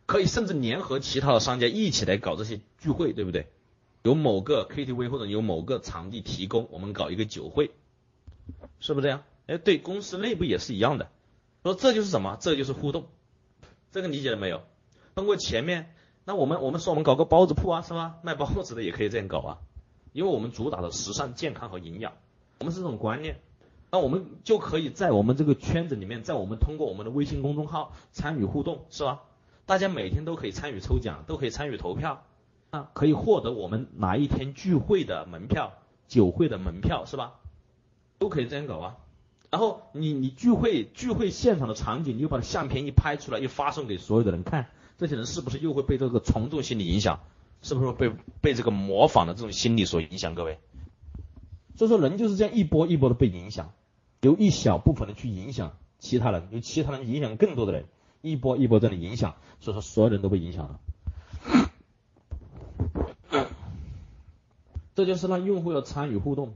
[0.05, 3.46] 可以甚至联合其他的商家一起来搞这些聚会，对不对？
[4.03, 7.70] 有某个 KTV 或者有某个场地提供，我们搞一个酒会，
[8.80, 9.22] 是不是这样？
[9.46, 11.09] 哎，对公司内部也是一样的。
[11.63, 12.37] 说这就是什么？
[12.41, 13.07] 这就是互动。
[13.93, 14.63] 这个理解了没有？
[15.15, 15.95] 通过前面，
[16.25, 18.17] 那我们我们说我们搞个包子铺啊，是吧？
[18.25, 19.59] 卖包子的也可以这样搞啊，
[20.13, 22.13] 因为我们主打的时尚、健康和营养，
[22.61, 23.41] 我们是这种观念。
[23.91, 29.23] 那我们就可以在我们这个圈子里面，在我们通过我们的微信公众号参与互动，是吧？
[29.67, 32.25] 大家每天都可以参与抽奖，都可以参与投票，
[32.71, 35.73] 啊，可以获得我们哪一天聚会的门票、
[36.07, 37.41] 酒会的门票，是吧？
[38.19, 38.97] 都可以这样搞啊。
[39.51, 47.20] 然后你你聚会聚会现场的场景，你又把相片一拍出来，又发送给所有的人看，这些人是不是又会被这个从众心理影响？
[47.62, 50.34] 是不是被被这个模仿的这种心理所影响？
[50.34, 50.59] 各位，
[51.76, 53.72] 所以说人就是这样一波一波的被影响。
[54.22, 57.86] 由一小部分人去影响其他人，由其他人影响更多的人，
[58.22, 60.80] 一波一波这样的影响，所以说所有人都被影响了。
[64.94, 66.55] 这就是让用户要参与互动。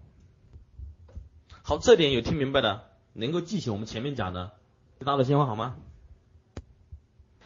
[1.66, 2.82] 好，这点有听明白的，
[3.14, 4.52] 能够记起我们前面讲的，
[5.02, 5.76] 打个鲜花好吗？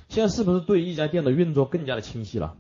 [0.09, 2.57] 现在是不是对一家店的运作更加的清晰了？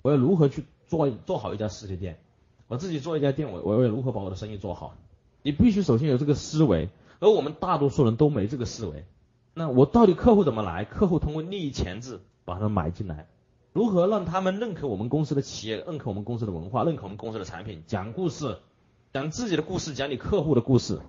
[0.00, 2.18] 我要如何去做做好一家实体店？
[2.66, 4.94] 我自己做一家店，我我要如何把我的生意做好？
[5.42, 6.88] 你必须首先有这个思维。
[7.20, 9.04] 而我们大多数人都没这个思维，
[9.52, 10.86] 那我到底客户怎么来？
[10.86, 13.28] 客户通过利益前置把他们买进来，
[13.74, 17.84] 如何让他们认可我们公司的企业，认可我们公司的文化，认可我们公司的产品？
[17.86, 18.56] 讲故事，
[19.12, 21.02] 讲自己的故事，讲你客户的故事，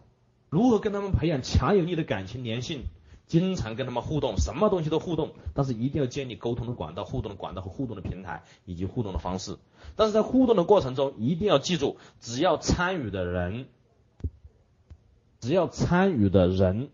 [0.50, 2.84] 如何跟他们培养强有力的感情粘性，
[3.28, 9.58] 经常跟他们互动，什么东西都互动，但是一定要建立沟通的管道、互动的管道和互动的平台以及互动的方式。
[9.96, 13.68] 但是在互动的过程中，一定要记住，只要参与的人，
[15.40, 16.90] 只要参与的人，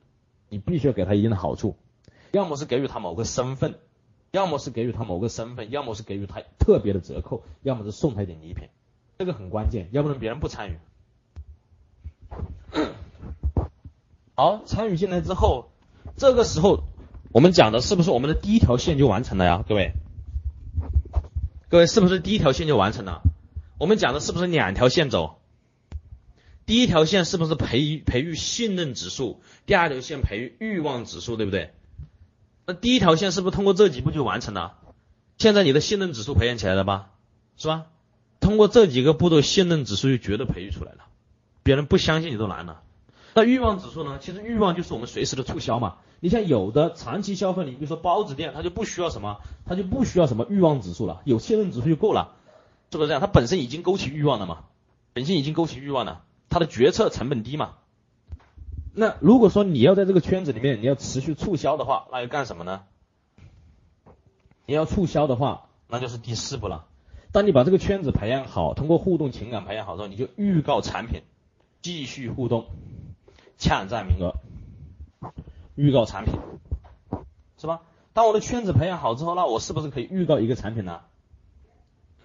[0.48, 1.76] 你必须要给他一定的好处，
[2.32, 3.80] 要么是给予他某个身份，
[4.30, 8.68] 要么是给予他某个身份，要么是给予他特别的折扣，要么是送他一点礼品，
[9.18, 10.78] 这个很关键，要不然别人不参与。
[14.40, 15.70] 好，参与进来之后，
[16.16, 16.86] 这个时候
[17.34, 19.66] 我们讲的是不是我们的第一条线就完成了呀？
[19.68, 19.92] 各位，
[21.68, 23.22] 各位是不是第一条线就完成了？
[23.78, 25.42] 我们讲的是不是两条线走？
[26.66, 29.42] 第一条线是不是培育培育信任指数？
[29.66, 31.74] 第二条线培育欲望指数，对不对？
[32.66, 34.78] 那第一条线是不是通过这几步就完成了？
[35.38, 37.10] 现在你的信任指数培养起来了吧？
[37.58, 37.88] 是吧？
[38.40, 41.08] 通过这几个步骤，信任指数就绝对培育出来了。
[41.62, 42.84] 别人不相信你都难了。
[43.36, 44.18] 那欲望指数呢？
[44.20, 45.98] 其实欲望就是我们随时的促销嘛。
[46.20, 52.36] 你像有的长期消费，你比如说包子店，它就不需要什么，它就不需要什么欲望指数了，有信任指数就够了，
[52.92, 53.22] 是不是这样？
[53.22, 54.64] 它本身已经勾起欲望了嘛，
[55.14, 57.76] 本身已经勾起欲望了，它的决策成本低嘛。
[58.94, 62.82] 那如果说你要在这个圈子里面，你要持续促销的话，那要干什么呢？
[64.66, 66.86] 你要促销的话，那就是第四步了。
[67.32, 71.22] 当你把这个圈子培养好，通过互动情感培养好之后，你就预告产品。
[71.82, 72.66] 继续互动，
[73.60, 74.34] 抢占名额，
[75.76, 76.34] 预告产品，
[77.58, 77.82] 是吧？
[78.14, 81.02] 当我的圈子培养好之后，那我是不是可以预告一个产品呢？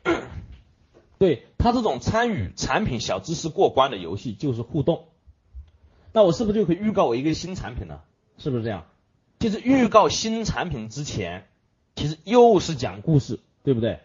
[1.18, 5.06] 对他这种参与产品小知识过关的游戏就是互动，
[6.12, 8.00] 那我是不是就可以预告我一个新产品呢？
[8.38, 8.86] 是不是这样？
[9.40, 11.48] 其实预告新产品之前，
[11.96, 14.00] 其实又是讲故事，对不对？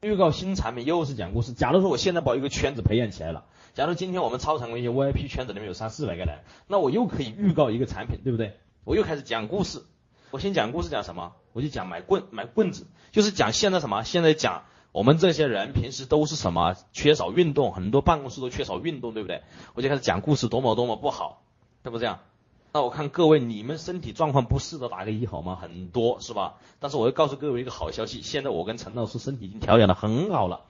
[0.00, 1.52] 预告新产品又是讲故事。
[1.52, 3.46] 假如说我现在把一个圈子培养起来了。
[3.74, 8.58] 假如今天我们超常规一些 VIP 圈子里面有三四百个人，那我又可以预告一个产品，对不对？
[8.84, 9.82] 我又开始讲故事。
[10.30, 11.32] 我先讲故事讲什么？
[11.52, 14.02] 我就讲买棍买棍子，就是讲现在什么？
[14.02, 16.74] 现在讲我们这些人平时都是什么？
[16.92, 19.42] 缺少运动，很多办公室都缺少运动，对不对？
[19.74, 21.42] 我就开始讲故事，多么多么不好，
[21.82, 22.18] 是不是这样？
[22.70, 25.56] 那我看各位你们身体状况不适的打个一好吗？
[25.60, 26.56] 很多是吧？
[26.78, 30.60] 但是我要告诉各位一个好消息，现在我跟陈老师身体已经调养的很好了。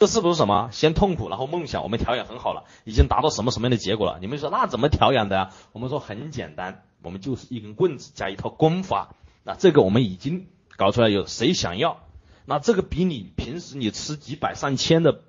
[0.00, 0.70] 这是不是什么？
[0.72, 1.82] 先痛苦，然后梦想。
[1.82, 4.18] 我们调养很好了，已经达到什么什么样的结果了？
[4.18, 5.50] 你们说那怎么调养的呀？
[5.72, 9.10] 我们说很简单，我们就是一根棍子加一套功法。
[9.44, 10.46] 那这个我们已经
[10.78, 11.98] 搞出来，有谁想要？
[12.46, 15.20] 那这个比你平时你吃几百上千的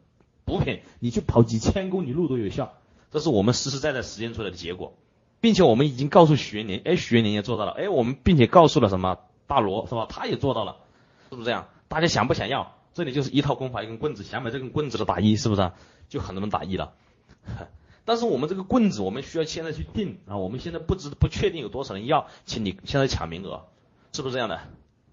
[0.45, 2.71] 补品，你去跑几千公里路都有效。
[3.11, 4.93] 这是我们实实在在实验出来的结果，
[5.41, 9.17] 并且我们已经告诉许元年，哎，许元年也做到了，哎，我们并且告诉了什么
[9.47, 10.05] 大罗是吧？
[10.07, 10.77] 他也做到了，
[11.29, 11.67] 是不是这样？
[11.89, 12.71] 大家想不想要？
[12.93, 15.73] 这里就是一套功法，一根棍子，想买这根棍子的打一，是不是啊？
[16.09, 16.93] 就很多人打一了。
[18.03, 20.37] 但是我们这个棍子，我们需要现在去定啊。
[20.37, 23.67] 我们现在不知不确定有多少人要，请你现在抢名额，
[24.11, 24.59] 是不是这样的？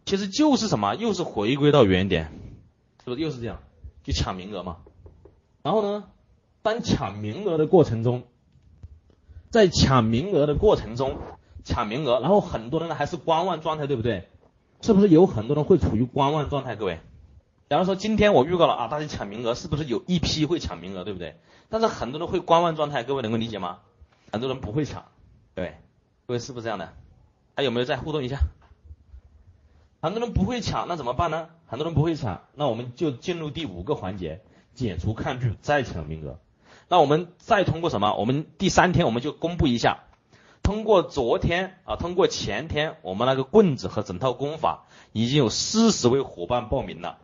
[0.07, 2.33] 其实就是什么，又是回归到原点，
[3.05, 3.61] 是不是又是这样？
[4.03, 4.79] 就抢名额嘛。
[5.63, 6.05] 然后呢，
[6.63, 8.25] 当抢名额的过程中，
[9.51, 11.19] 在抢名额的过程中
[11.63, 14.29] 抢名额，然后很多人还是观望状态，对不对？
[14.81, 16.75] 是不是有很多人会处于观望状态？
[16.75, 17.01] 各位？
[17.69, 21.39] 假如说今天我预告了啊，大家抢名额，是不是有一批会抢名额，对不对？
[21.69, 23.81] 但是很多人会观望状态，各位能够理解吗？
[24.33, 25.05] 很多人不会抢，
[25.55, 25.77] 对，
[26.27, 26.95] 各位是不是这样的？
[27.55, 28.39] 还有没有再互动一下？
[30.01, 31.49] 很多人不会抢，那怎么办呢？
[31.67, 34.41] 很多人不会抢，那我们就进入第五个环节，
[34.75, 36.39] 解除抗拒，再抢名额。
[36.89, 38.15] 那我们再通过什么？
[38.15, 40.05] 我们第三天我们就公布一下，
[40.63, 47.19] 通过昨天啊，通过前天，我们那个棍子和整套功法已经有四十位伙伴报名了。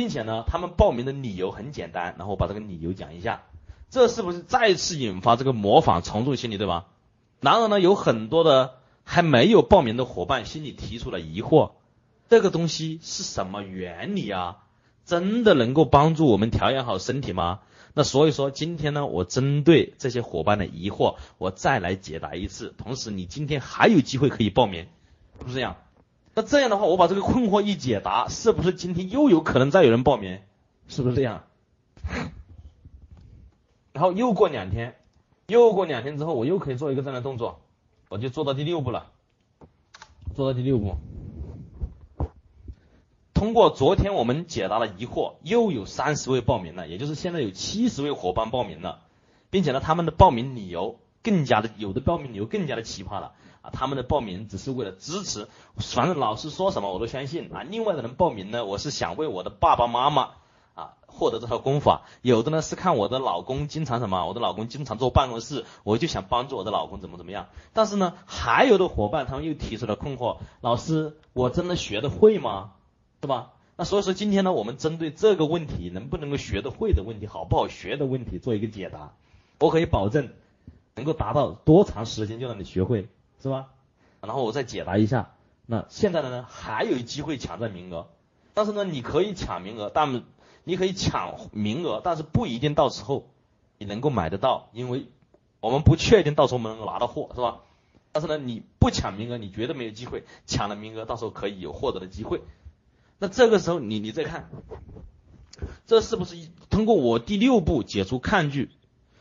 [0.00, 3.42] 并且呢，他们报名的理由很简单，然后我把这个理由讲一下，
[3.90, 6.86] 这是不是再次引发这个模仿从众心理，对吧？
[7.40, 11.72] 然而呢，有很多的还没有报名的伙伴心里提出了疑惑，
[12.30, 14.64] 这个东西是什么原理啊？
[15.04, 17.60] 真的能够帮助我们调养好身体吗？
[17.92, 24.86] 那所以说今天呢，我针对这些伙伴的疑惑，我再来解答一次，同时你今天还有机会可以报名，
[25.40, 25.76] 是不是这样？
[26.40, 30.40] 那这样的话，我把这个困惑一解答，是不是今天又有可能再有人报名？
[30.88, 31.44] 是不是这样？
[33.92, 34.96] 然后又过两天，
[35.48, 37.60] 又过两天之后，我又可以做一个这样的动作，
[38.08, 39.12] 我就做到第六步了。
[40.34, 40.96] 做到第六步，
[43.34, 49.02] 通过昨天我们解答了疑惑，又有三十位报名了，也就是现在有七十位伙伴报名了，
[49.50, 53.34] 并且呢，他们的报名理由更加的，有的报名理由更加的奇葩了。
[53.62, 57.62] 啊，他们的报名只是为了支持，反正老师说什么我都相信啊。
[57.62, 60.30] 另外的人报名呢，我是想为我的爸爸妈妈
[60.74, 67.48] 啊，获得这套功法，有的呢是看我的老公经常什么，我的老公经常坐办公室，我就想帮助我的老公怎么怎么样。
[67.72, 72.72] 但是呢，还有的伙伴他们又提出了困惑，老师，我真的学得会吗？
[73.20, 73.50] 是吧？
[73.76, 79.12] 那所以说今天呢，我们针对这个问题能不能够学得会的问题，好不好学的问题做一个解答。
[79.58, 80.30] 我可以保证
[80.94, 83.08] 能够达到多长时间就让你学会，
[83.42, 83.68] 是吧？
[84.20, 85.34] 然后我再解答一下。
[85.66, 88.08] 那现在的呢，还有机会抢占名额，
[88.54, 90.24] 但是呢，你可以抢名额，但
[90.64, 93.30] 你可以抢名额，但是不一定到时候
[93.78, 95.06] 你能够买得到，因为
[95.60, 97.60] 我们不确定到时候能够拿到货，是吧？
[98.12, 102.42] 但是呢，你不抢名额，你绝对没有机会；抢了名额，到时候可以有获得的机会。
[103.18, 104.50] 那这个时候，你你再看，
[105.86, 106.36] 这是不是
[106.70, 108.70] 通过我第六步解除抗拒，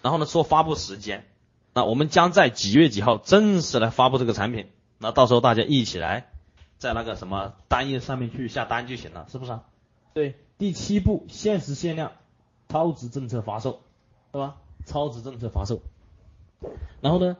[0.01, 1.28] 然后呢说发布时间？
[1.74, 4.70] 那我们将在几月几号正式来发布这个产品？
[4.97, 6.30] 那到时候大家一起来。
[6.78, 9.63] 在那个什么单页上面去下单就行了，是不是啊？
[10.13, 12.13] 对，第七步限时限量
[12.70, 13.82] 超值政策发售，
[14.32, 14.55] 是吧？
[14.86, 15.82] 超值政策发售。
[17.01, 17.36] 然后呢，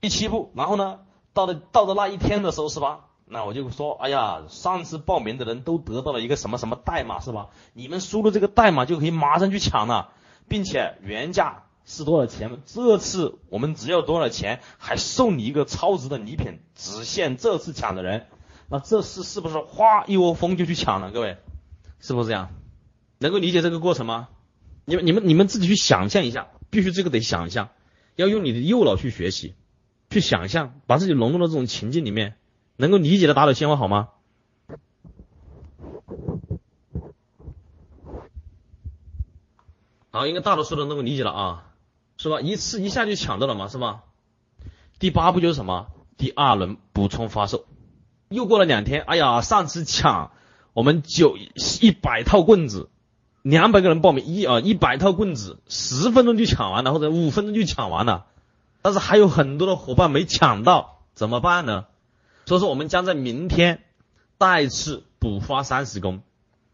[0.00, 1.00] 第七步，然后呢，
[1.32, 3.06] 到了到了那一天的时候，是吧？
[3.24, 7.48] 那我就说，哎呀，上次报名的人都得到了一个什么什么代码，是吧？
[7.72, 10.12] 你们输入这个代码就可以马上去抢了，
[10.46, 12.60] 并且原价是多少钱？
[12.66, 18.26] 这次我们只要多少钱，还送你一个超值的礼品，只限这次抢的人。
[18.68, 21.12] 那这次是不是哗一窝蜂就去抢了？
[21.12, 21.38] 各位，
[22.00, 22.50] 是不是这样？
[23.18, 24.28] 能够理解这个过程吗？
[24.84, 27.70] 你们、你们、你们自己去想象一下，必须这个得想象，
[28.16, 29.54] 要用你的右脑去学习，
[30.10, 32.36] 去想象，把自己融入到这种情境里面，
[32.76, 34.08] 能够理解的打打鲜花好吗？
[40.10, 41.74] 好，应该大多数人能够理解了啊，
[42.16, 42.40] 是吧？
[42.40, 44.02] 一次一下就抢到了嘛，是吧？
[44.98, 45.88] 第八步就是什么？
[46.16, 47.64] 第二轮补充发售。
[48.28, 50.32] 又过了两天，哎呀，上次抢
[50.72, 51.36] 我们九
[51.80, 52.88] 一百套棍子，
[53.42, 58.26] 两百个人报名一啊一百套棍子，十分钟就抢完了，或者五分钟就抢完了，
[58.82, 61.86] 但是还有很多的伙伴没抢到，怎么办呢？
[62.46, 63.84] 所以说我们将在明天
[64.38, 66.22] 再次补发三十公，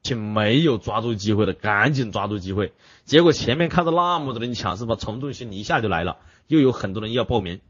[0.02, 2.72] 请没有抓住机会的赶紧抓住机会。
[3.04, 4.96] 结果前面看到那么多人抢，是吧？
[4.96, 7.60] 从众心理一下就来了，又有很多人要报名，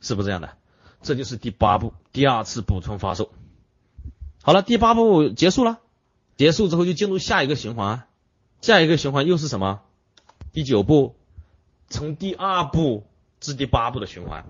[0.00, 0.50] 是不是这样的？
[1.02, 3.30] 这就是第八步，第二次补充发售。
[4.42, 5.80] 好了，第八步结束了，
[6.36, 8.04] 结束之后就进入下一个循环，
[8.62, 9.82] 下一个循环又是什么？
[10.52, 11.16] 第九步，
[11.88, 13.04] 从第二步
[13.40, 14.46] 至第八步的循环，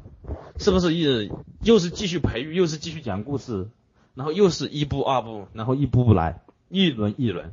[0.61, 1.33] 是不是一
[1.63, 3.69] 又是继续培育，又是继续讲故事，
[4.15, 6.44] 然后又是一步二步，然后一步步来，
[6.75, 7.53] 一轮一轮。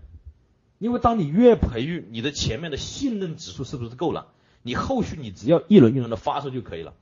[0.79, 4.27] 因为当你越培育，你的前面的信任指数是不是够了？
[4.63, 6.93] 你后续你只要一轮一轮的发售就可以了。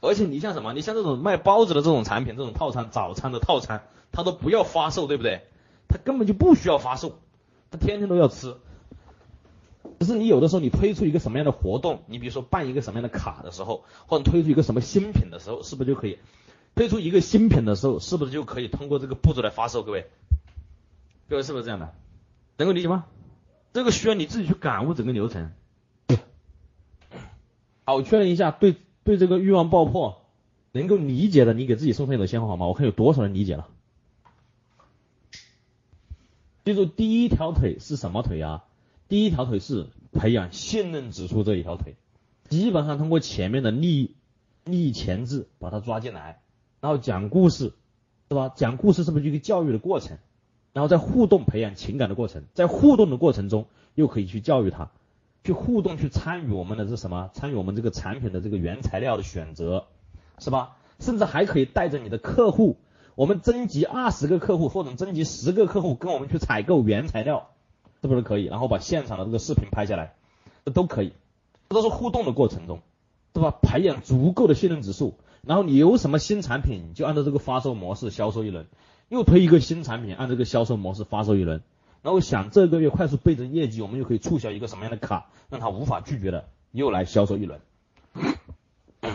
[0.00, 0.72] 而且你像什么？
[0.72, 5.42] 你像这种卖包子的这种产品，这种套餐早餐的套餐，他都不要发售，对不对？
[5.88, 7.18] 他根本就不需要发售，
[7.70, 8.56] 他天天都要吃。
[10.00, 16.18] 只是你有的时候你推出一个什么样的活动，你比如说办一个什么样的卡的时候，或者推出一个什么新品的时候，是不是就可以？
[16.74, 19.82] 推出一个新品的时候，是不是就可以通过这个步骤来发售？
[19.82, 20.06] 各位，
[21.28, 21.94] 各位是不是这样的？
[22.56, 23.06] 能够理解吗？
[23.72, 25.52] 这个需要你自己去感悟整个流程。
[27.84, 28.76] 好，确认一下对。
[29.04, 30.26] 对这个欲望爆破
[30.72, 32.66] 能够理解的，你给自己送上一朵鲜花好吗？
[32.66, 33.68] 我看有多少人理解了。
[36.64, 38.64] 记住，第一条腿是什么腿啊？
[39.06, 41.94] 第一条腿是培养信任指数这一条腿，
[42.48, 44.16] 基本上通过前面的逆
[44.64, 46.42] 逆前置把它抓进来，
[46.80, 47.74] 然后讲故事，
[48.28, 48.48] 是吧？
[48.48, 50.18] 讲故事是不是一个教育的过程？
[50.76, 53.64] 然后在互动培养情感的过程，在互动的过程中
[53.94, 54.90] 又可以去教育他。
[55.42, 57.30] 去互动，去参与我们的这什么？
[57.32, 59.86] 参与我们这个产品的这个原材料的选择，
[60.38, 60.76] 是吧？
[61.00, 62.76] 甚至还可以带着你的客户，
[63.14, 67.52] 我们征集二十个客户或者征集十个客户跟我们去采购原材料，
[68.02, 68.44] 是不是可以？
[68.44, 70.12] 然后把现场的这个视频拍下来，
[70.66, 71.14] 这都可以，
[71.70, 72.80] 这都是互动的过程中，
[73.32, 73.50] 对吧？
[73.62, 78.66] 培养足够的信任指数，然后你有什么新产品，就按照这个发售模式销售一轮，
[79.08, 81.62] 又推一个新产品，按这个销售模式发售一轮。
[82.02, 87.60] 然后想这个月快速倍增业绩，我们又可以促销一个什么样的卡，让他无法拒绝的，又来销售一轮。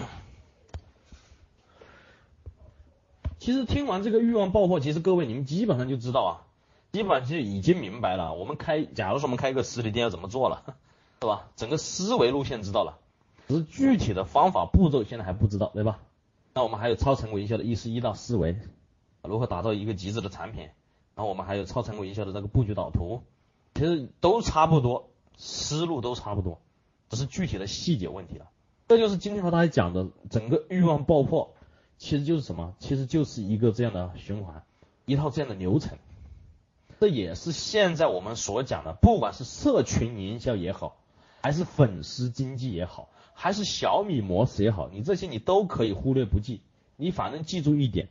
[3.40, 6.46] 其实听完这个欲望爆破，其实各位你们基本上就知道啊，
[6.92, 8.34] 基本上就已经明白了。
[8.34, 10.76] 我们开，假如说我们开一个实体店要怎么做了，
[11.22, 11.50] 是吧？
[11.56, 13.00] 整个思维路线知道了，
[13.48, 16.00] 只是具体的方法步骤现在还不知道，对吧？
[16.54, 18.60] 那我们还有超成功营销的一十一道思维，
[19.24, 20.70] 如何打造一个极致的产品？
[21.16, 23.22] 然后我们还有超成功营销的这个布局导图，
[23.76, 26.62] 其实都差不多，思路都差不多，
[27.10, 28.50] 只是具体的细节问题了。
[28.88, 31.54] 这就是今天和大家讲的整个欲望爆破，
[31.98, 32.76] 其实就是什么？
[32.80, 34.64] 其实就是一个这样的循环，
[35.06, 35.98] 一套这样的流程。
[37.00, 40.98] 这也是现在我们所讲的，不管是社群营销也好，
[41.42, 46.62] 还是粉丝经济也好，还是小米模式也好，你这些你都可以忽略不计。
[46.96, 48.10] 你反正记住一点，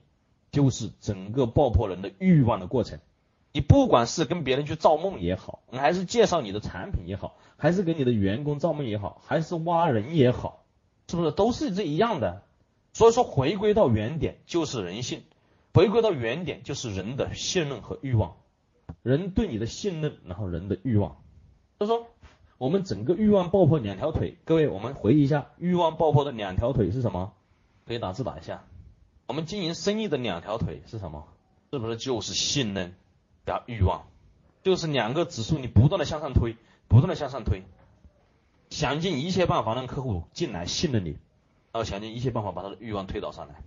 [0.51, 2.99] 就是整个爆破人的欲望的过程。
[3.53, 10.65] 你不管是跟别人去造梦也好，还是介绍你的产品也好，还是给你的员工造梦也好，还是挖人也好，
[11.09, 12.43] 是不是都是这一样的？
[12.93, 15.23] 所以说，回归到原点就是人性，
[15.75, 18.37] 回归到原点就是人的信任和欲望。
[19.03, 21.17] 人对你的信任，然后人的欲望。
[21.79, 22.07] 他说，
[22.59, 27.33] 我们整个欲望爆破两条腿，各位，我们回忆一下，欲望爆破的两条腿是什么？
[27.87, 28.65] 可以打字打一下。
[29.31, 31.29] 我们经营生意的两条腿是什么？
[31.73, 32.97] 是不是就是信任
[33.47, 34.09] 加欲望？
[34.65, 36.57] 就是两个指数，你不断的向上推，
[36.89, 37.63] 不断的向上推，
[38.71, 43.63] 想尽一切办法让客户进来信任你，然后想尽一切办法把他的欲望推导上来。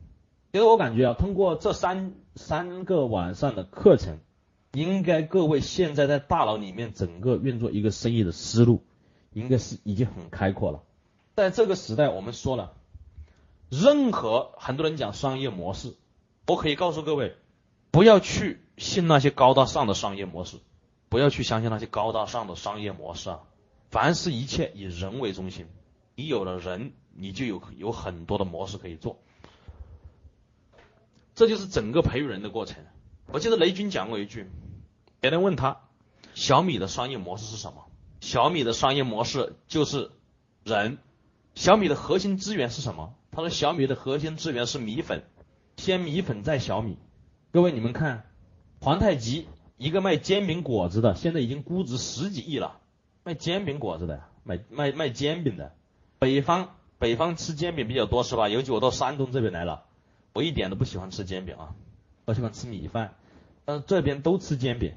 [0.52, 4.20] 其实我感觉啊，通过这三三个晚上的课程。
[4.74, 8.84] 应该各位现在在大脑里面整个运作一个生意的思路，
[9.32, 10.84] 应该是已经很开阔了。
[11.38, 12.74] 在这个时代，我们说了，
[13.82, 15.96] 任何很多人讲商业模式，
[16.46, 17.36] 我可以告诉各位，
[17.90, 20.58] 不要去信那些高大上的商业模式，
[21.10, 23.40] 不要去相信那些高大上的商业模式啊。
[23.90, 25.66] 凡是一切以人为中心，
[26.16, 29.18] 你有了人，你就有有很多的模式可以做。
[31.34, 32.86] 这就是整个培育人的过程。
[33.32, 34.52] 我记得雷军讲过一句。
[35.20, 35.82] 别人问他，
[36.36, 37.86] 小米的商业模式是什么？
[38.22, 40.12] 小米的商业模式就是
[40.64, 41.00] 人。
[41.56, 43.16] 小米的核心资源是什么？
[43.36, 45.24] 他说小米的核心资源是米粉，
[45.78, 46.98] 先米粉再小米。
[47.52, 48.26] 各位你们看，
[48.80, 52.80] 皇太极一个卖煎饼果子的，现在已经估值十几亿了。
[53.24, 55.74] 卖煎饼果子的，卖卖卖煎饼的。
[56.20, 58.50] 北方北方吃煎饼比较多是吧？
[58.50, 59.86] 尤其我到山东这边来了，
[60.34, 61.76] 我一点都不喜欢吃煎饼啊，
[62.26, 63.16] 我喜欢吃米饭。
[63.66, 64.94] 但是这边都吃煎饼。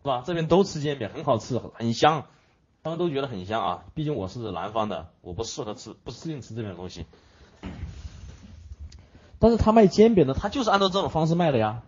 [0.00, 0.22] 是吧？
[0.24, 2.26] 这边都吃煎饼，很好吃，很香，
[2.82, 3.84] 他们都觉得很香啊。
[3.94, 7.04] 毕竟我是南方的，我不适合吃，不适应吃这边的东西。
[9.38, 11.82] 但是他卖煎饼的，他就是按照这种方式卖的呀，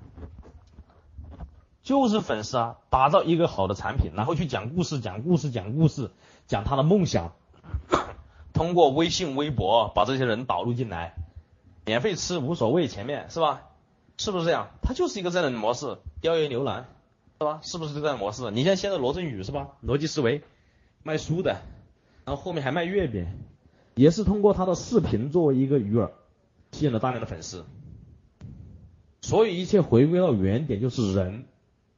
[1.83, 6.11] 就是粉丝啊，打造一个好的产品，然后去讲故事，讲故事，讲故事，
[6.47, 7.33] 讲他的梦想，
[8.55, 11.15] 通过微信、微博把这些人导入进来，
[11.85, 13.63] 免费吃无所谓，前面是吧？
[14.17, 14.69] 是不是这样？
[14.83, 16.87] 他就是一个这样的模式，调研牛腩。
[17.43, 17.61] 是吧？
[17.63, 18.51] 是不是这样的模式？
[18.51, 19.69] 你像现在罗振宇是吧？
[19.83, 20.43] 逻辑思维
[21.03, 21.63] 卖书的，
[22.27, 23.27] 然后后面还卖月饼，
[24.01, 26.09] 也是通过他的视频作为一个鱼饵，
[26.73, 27.67] 吸引了大量的粉丝。
[29.21, 31.45] 所以一切回归到原点就是人，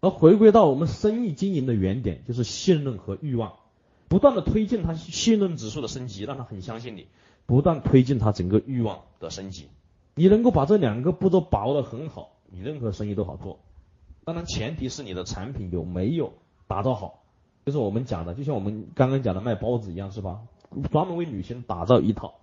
[0.00, 3.53] 而回归到我们生意经营的原点就是信任和欲望，
[4.09, 7.07] 不断的推进他信任指数的升级，让他很相信你，
[7.46, 9.68] 不断推进他整个欲望的升级。
[10.16, 13.61] 你能够把这两个步骤把握的很好，你任何生意都好做。
[14.24, 16.32] 当然，前提是你的产品有没有
[16.66, 17.22] 打造好，
[17.64, 20.40] 就是我们讲的，就像我们刚刚讲的卖包子一样，是吧？
[20.90, 22.34] 专门为女性打造一套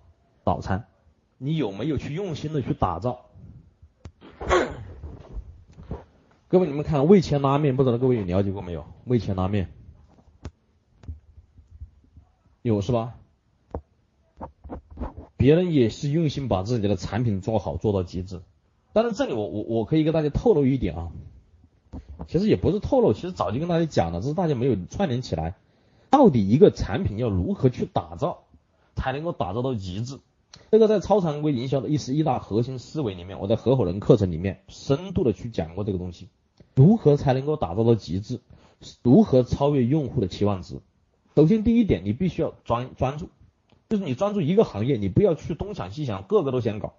[0.44, 0.86] 早餐，
[1.38, 3.26] 你有没有去用心的去打造？
[6.48, 8.84] 各位，你们看味千拉面，不知道各位有了解过没有？
[9.04, 9.72] 味千拉面
[12.62, 13.14] 有是吧？
[15.36, 18.42] 别人也是用心把自己的产品做好，做到极致。
[18.92, 21.12] 当然，这里我我我可以跟大家透露一点啊。
[22.26, 25.54] 其实也不是透露，其实早就跟大家讲了，只是大家没有串联起来。
[26.10, 28.44] 到底一个产品要如何去打造，
[28.94, 30.18] 才能够打造到极致？
[30.70, 36.28] 这个在超常规营销的一十一大核心思维里面，我在合伙人课程里面深度的去讲过这个东西。
[36.74, 38.40] 如何才能够打造到极致？
[39.02, 40.80] 如何超越用户的期望值？
[41.36, 43.28] 首先第一点，你必须要专专注，
[43.88, 46.94] 就是你专注一个行业，你不要去东想西想，个个都想搞，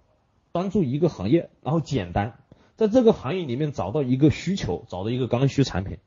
[0.52, 2.38] 专注一个行业，然后简单。
[2.76, 5.98] 在这个行业里面找到一个需求，找到一个刚需产品，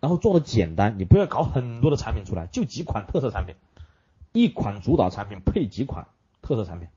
[0.00, 3.54] 然后做的简单，你不要搞很多的产品出来，就几款特色产品，
[4.32, 6.08] 一款主导产品配几款
[6.40, 6.88] 特色产品，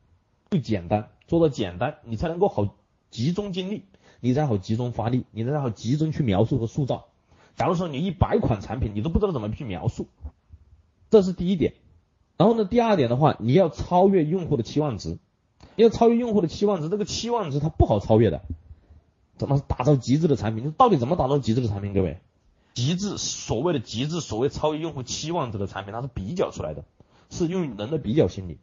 [0.50, 2.76] 最简单，做的简单，你才能够好
[3.10, 3.84] 集中精力，
[4.22, 7.06] 你才好集中发力，你才好集中去描述和塑造。
[7.56, 10.08] 假如说你一百款产品，你都不知道怎么去描述，
[11.10, 11.74] 这是第一点。
[12.36, 15.20] 然后呢，第二点的话，你要超越用户的期望值，
[15.76, 18.42] 要超越用户的期望值，这个期望值它不好超越的。
[19.38, 20.72] 怎么打造极致的产品？
[20.72, 21.94] 到底怎么打造极致的产品？
[21.94, 22.20] 各位，
[22.74, 26.84] 极致所谓的极致，所谓超越用户期望值的产品，它是比较出来的，
[27.30, 28.58] 是用人的比较心理。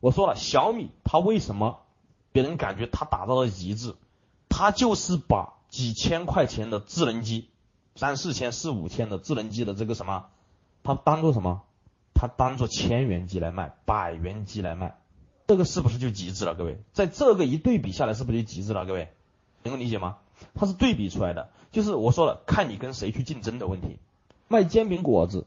[0.00, 1.80] 我说了，小米它为什么
[2.32, 3.94] 别人感觉它打造的极致？
[4.48, 7.48] 它就是把几千块钱的智能机，
[7.94, 10.26] 三四千、四五千的智能机的这个什么，
[10.82, 11.62] 它当做什么？
[12.14, 14.98] 它当做千元机来卖，百元机来卖，
[15.46, 16.54] 这个是不是就极致了？
[16.54, 18.86] 各位，在这个一对比下来，是不是就极致了？
[18.86, 19.12] 各位？
[19.62, 20.18] 能够理解吗？
[20.54, 21.50] 它是对比出来的。
[21.72, 23.98] 就是我说了，看你跟谁去竞争的问题。
[24.48, 25.46] 卖煎饼果子，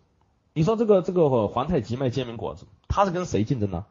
[0.54, 3.86] 你说这个这个皇太极卖煎饼果子，他是跟谁竞争呢？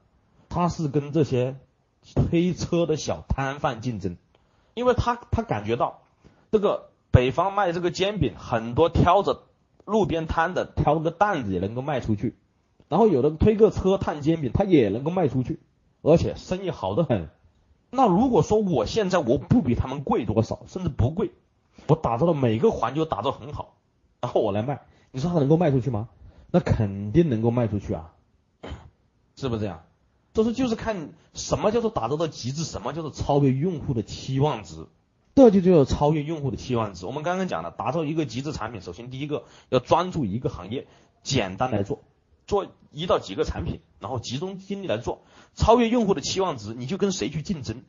[0.48, 1.56] 他是跟这些
[2.14, 4.16] 推车的小摊贩竞争，
[4.74, 6.02] 因为他他感觉到
[6.50, 9.42] 这个北方卖这个煎饼，很多挑着
[9.84, 12.34] 路边摊的挑个担子也能够卖出去，
[12.88, 15.58] 然后有的推个车摊煎饼，他也能够卖出去，
[16.02, 17.28] 而且生意好的很。
[17.90, 21.30] 那如果说我现在我不比他们贵多少，甚至不贵，
[21.86, 23.76] 我打造的每个环节打造很好，
[24.20, 26.08] 然后我来卖，你说它能够卖出去吗？
[26.50, 28.12] 那肯定能够卖出去啊，
[29.36, 29.84] 是不是这样？
[30.34, 34.86] 所以说就是看什么叫做打造到极致，什么叫做超越用户的期望值，
[35.34, 37.06] 这就叫超越用户的期望值。
[37.06, 40.86] 我们刚刚讲了，打造一个极致产品，首先第一个要专注一个行业，
[41.22, 42.00] 简单来做，
[42.46, 45.22] 做一到几个产品，然后集中精力来做，
[45.54, 47.82] 超越用户的期望值，你就跟谁去竞争？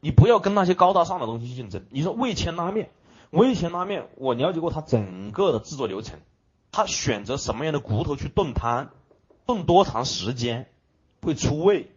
[0.00, 1.84] 你不要跟那些高大上的东西去竞争。
[1.90, 2.90] 你说味千拉面，
[3.30, 6.18] 味千拉面，我了解过它整个的制作流程。
[6.72, 8.90] 他选择什么样的骨头去炖汤，
[9.46, 10.68] 炖多长时间
[11.22, 11.90] 会出味，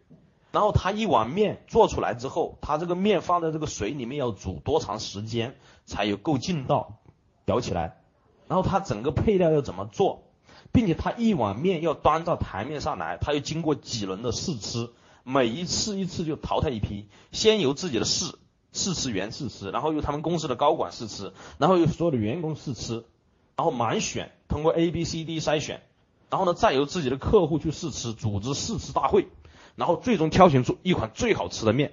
[0.54, 7.00] 然后他一碗面做出来之后，他这个面放在这个水里面要煮多长时间才有够劲道
[7.46, 7.98] 舀起来，
[8.48, 10.24] 然后他整个配料要怎么做，
[10.72, 14.92] 并且他一碗面要端到台面上来，他要经过几轮的试吃，
[15.26, 18.34] 每一次一次就淘汰一批，先由自己的试
[18.72, 23.06] 试吃员试吃，然后由他们公司的高管试吃，然后由所有的员工试吃。
[23.56, 25.82] 然后满选，通过 A、B、C、D 筛选，
[26.30, 29.28] 然后呢，再由自己的客户去试吃，组织试吃大会，
[29.76, 31.92] 然后最终挑选出一款最好吃的面，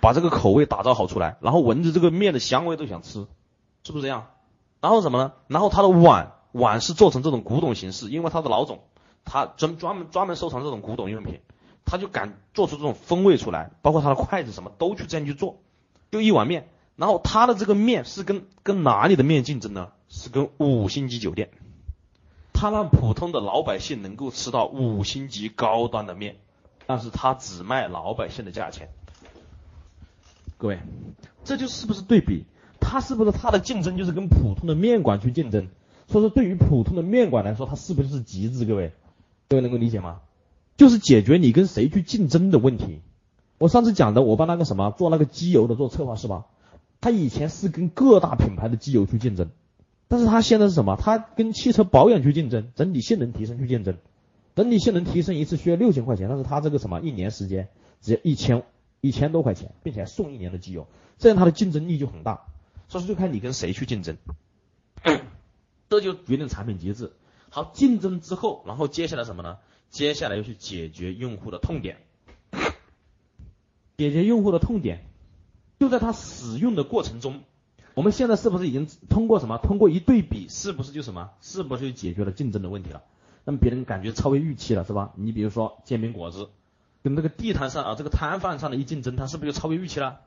[0.00, 3.26] 把这个口味打造好出来，然后闻着这个面的香味都想吃，
[3.82, 4.28] 是不是这样？
[4.80, 5.32] 然后什么呢？
[5.48, 8.78] 然后他的碗碗是做成这种古董形式，因为他的老总
[9.24, 11.40] 他专专门专门收藏这种古董用品，
[11.84, 15.58] 他就敢做出这种风味出来，包括他的筷子什么都去这样去做，
[16.10, 19.92] 就一碗面，然后他的这个面是跟跟哪里的面竞争呢？
[20.08, 21.50] 是跟五星级酒店，
[22.52, 26.36] 他让普通的老百姓能够吃到五星级高端的面，
[26.86, 28.88] 但是他只卖老百姓的价钱。
[30.58, 30.80] 各位，
[31.44, 32.44] 这就是不是对比？
[32.80, 35.68] 他是不是他的竞争就是跟普通的面馆去竞争？
[36.08, 38.64] 所以说，对于普通的面馆来说，他是不是是极致？
[38.64, 38.92] 各位，
[39.48, 40.22] 各位能够理解吗？
[40.76, 43.00] 就是解决你跟谁去竞争的问题。
[43.60, 46.46] 我上次讲的，我帮那个什么做那个机油的做策划是吧？
[47.02, 49.50] 他以前是跟各大品牌的机油去竞争。
[50.08, 50.96] 但是他现在是什么？
[50.96, 53.98] 他跟汽车保养去竞争，整体性能提升去竞争，
[54.56, 57.68] 整体性能提升一次需要六千块钱，但是他这个什么一年时间
[58.00, 58.62] 只要一千
[59.02, 60.86] 一千多块钱，并且送一年的机油，
[61.18, 62.46] 这样他的竞争力就很大。
[62.88, 64.16] 所以说就看你跟谁去竞争，
[65.90, 67.12] 这就决定产品极致。
[67.50, 69.58] 好，竞争之后，然后接下来什么呢？
[69.90, 71.98] 接下来要去解决用户的痛点，
[74.00, 75.04] 解决用户的痛点，
[75.78, 77.42] 就在他使用的过程中。
[77.92, 79.58] 我们现在是不是已经通过什么？
[79.58, 81.32] 通过一对比，是不是就什么？
[81.42, 83.02] 是不是就解决了竞争的问题了？
[83.44, 85.12] 那么别人感觉超越预期了，是吧？
[85.16, 86.48] 你比如说煎饼果子，
[87.02, 90.20] 跟那个地摊上啊，这个摊贩上的一竞争，他是不是就超越预期了？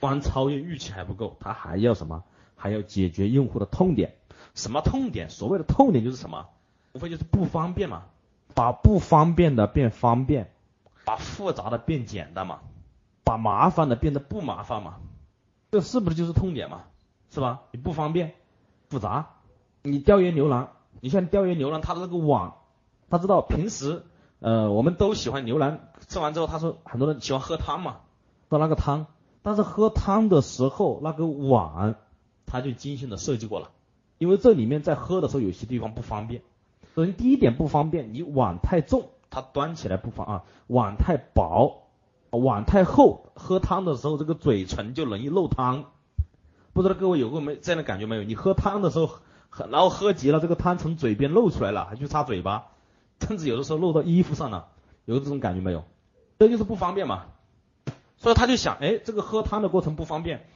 [0.00, 2.24] 光超越预期还不够，他还要什么？
[2.56, 4.14] 还要解决用户的痛点。
[4.54, 5.28] 什么痛点？
[5.28, 6.46] 所谓的痛点就是什么？
[6.94, 8.04] 无非就是不方便嘛，
[8.54, 10.50] 把不方便的变方便，
[11.04, 12.60] 把复杂的变简单嘛，
[13.28, 15.00] 把麻烦的变得不麻烦嘛，
[15.70, 16.84] 这是不是就是痛点嘛？
[17.28, 17.64] 是吧？
[17.72, 18.32] 你不方便，
[18.88, 19.34] 复杂。
[19.82, 20.70] 你钓鱼牛腩，
[21.02, 22.56] 你像钓鱼牛腩，它的那个网，
[23.10, 24.06] 他知道平时
[24.40, 27.96] 呃我们都喜欢牛腩，吃完之后他说很多人喜欢喝汤嘛，
[28.48, 29.08] 喝那个汤，
[29.42, 31.96] 但是喝汤的时候那个碗
[32.46, 33.68] 他就精心的设计过了，
[34.16, 36.40] 因为这里面在喝的时候有些地方不方便。
[36.94, 41.87] 首先第一点不方便，你碗太重，它端起来不方啊；碗太薄，
[42.30, 45.86] 碗太厚，喝汤的时候这个嘴唇就容易漏汤。
[46.72, 48.22] 不知道各位有过没这样的感觉没有？
[48.22, 49.10] 你喝汤的时候，
[49.70, 52.66] 然后喝急了，这个汤从嘴边漏出来了，还去擦嘴巴，
[53.20, 54.68] 甚至有的时候漏到衣服上了，
[55.04, 55.84] 有这种感觉没有？
[56.38, 57.24] 这就是不方便嘛。
[58.16, 60.46] 所以他就想，哎，这个喝汤的过程不方便，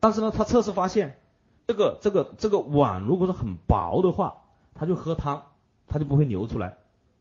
[0.00, 1.18] 但是呢，他测试发现，
[1.66, 4.42] 这个这个这个碗如果是很薄的话，
[4.74, 5.44] 他就喝汤，
[5.86, 6.78] 他就不会流出来。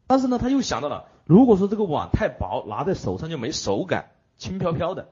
[0.07, 5.10] 但是呢，他又想到了，如果说这个碗太薄，拿在手上就没手感，轻飘飘的，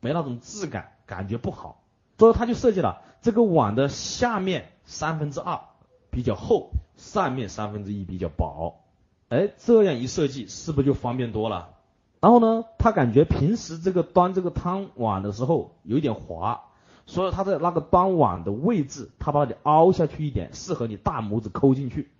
[0.00, 1.84] 没那种质感，感觉不好。
[2.18, 5.60] 所以他就设计了这个碗的下面三分之二
[6.10, 8.80] 比较厚，上面三分之一比较薄。
[9.28, 11.68] 哎，这样一设计是不是就方便多了？
[12.18, 16.62] 然后呢，他感觉平时这个端这个汤碗的时候有一点滑，
[17.06, 22.10] 所以他在那个端碗的位置，他把你凹下去一点，适合你大拇指抠进去。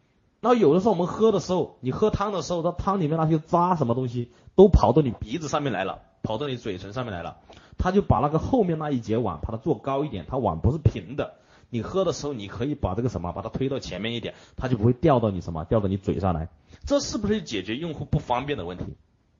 [0.40, 7.36] 然后有的时候我们喝的时候，你喝汤的时候，它汤里面那些渣什么东西都跑到你鼻子上面来了，跑到你嘴唇上面来了。
[7.78, 11.34] 他就把那个后面那一节碗把它做高一点，它碗不是平的，
[11.70, 16.48] 你喝的时候，你可以把这个什么，把它推到前面一点，它就不会掉到你什么，掉到你嘴上来。
[16.84, 18.84] 这是不是解决用户不方便的问题？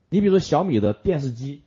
[0.09, 1.61] 你比如说小米的电视机，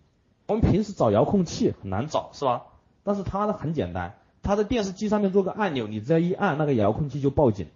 [0.46, 2.62] 我们平时找遥控器很难找，是吧？
[3.04, 7.68] 但是它的很简单，它在电视机上面做个按钮，你只要一按，那个遥控器就报警，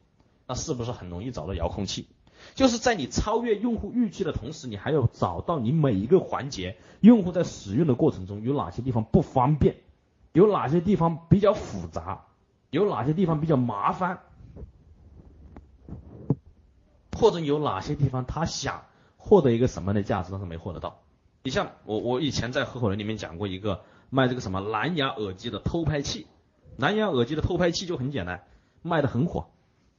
[0.49, 2.09] 那是不是很容易找到遥控器？
[2.55, 9.77] 就是在你超越用户预期的同时，你还要找到你每一个环节用户在使用的过程中有哪些地方不方便，
[10.33, 12.25] 有哪些地方比较复杂，
[12.71, 14.21] 有哪些地方比较麻烦，
[17.13, 18.85] 或者有哪些地方他想
[19.17, 21.03] 获得一个什么样的价值，但是没获得到。
[21.43, 26.27] 你像我，我以前在合伙人里面讲过一个卖这个什么蓝牙耳机的偷拍器，
[26.77, 28.45] 蓝牙耳机的偷拍器就很简单，
[28.83, 29.51] 卖的很火。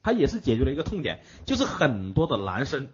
[0.02, 2.90] 它也是解决了一个痛点，就是很多的男生，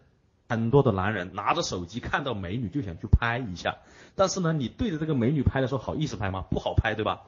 [0.49, 3.77] 很多的男人拿着手机看到美女就想去拍一下，
[4.15, 6.45] 但是呢，你对着这个美女拍的时候好意思拍吗？
[6.49, 7.23] 不好拍，对吧？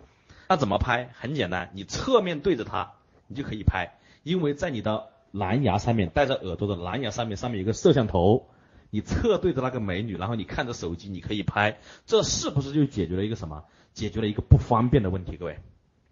[0.50, 1.10] 那怎么拍？
[1.14, 2.94] 很简单，你侧面对着她，
[3.28, 8.50] 你就可以拍，因为在你的蓝牙上面，戴着耳朵的蓝牙上面，上面有个摄像头，
[8.90, 13.66] 你侧对着那个美女，然后你看着手机，你可以拍，这是不是就解决了一个什么？
[13.94, 15.60] 解决了一个不方便的问题，各位，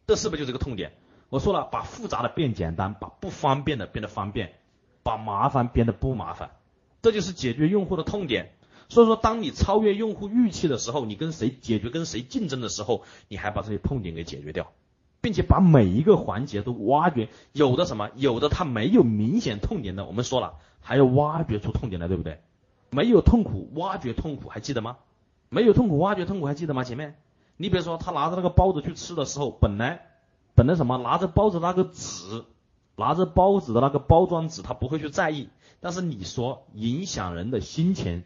[0.08, 0.92] 这是不是就是个痛点？
[1.30, 4.54] 我说了，把复杂的变简单，把不方便的变得方便，
[5.04, 6.52] 把麻烦变得不麻烦，
[7.02, 8.52] 这就是解决用户的痛点。
[8.88, 14.72] 所以说，当你超越用户预期的时候，你跟谁解决、跟谁竞争的时候，你还把这些痛点给解决掉，
[15.22, 17.30] 并且把每一个环节都挖掘。
[17.52, 22.40] 有的什么，有的它没有明显痛点的，我们说了，还要挖掘出痛点来，对不对？
[22.92, 24.98] 没有痛苦，挖掘痛苦，还记得吗？
[25.50, 26.84] 没有痛苦，挖掘痛苦，还记得吗？
[26.84, 27.18] 前面，
[27.58, 30.12] 你比如说他拿着那个包子去吃的时候，本来。
[30.56, 32.46] 本来什么拿着包子那个纸，
[32.96, 35.50] 拿着包子的那个包装纸，他不会去在意。
[35.82, 38.24] 但是你说影响人的心情，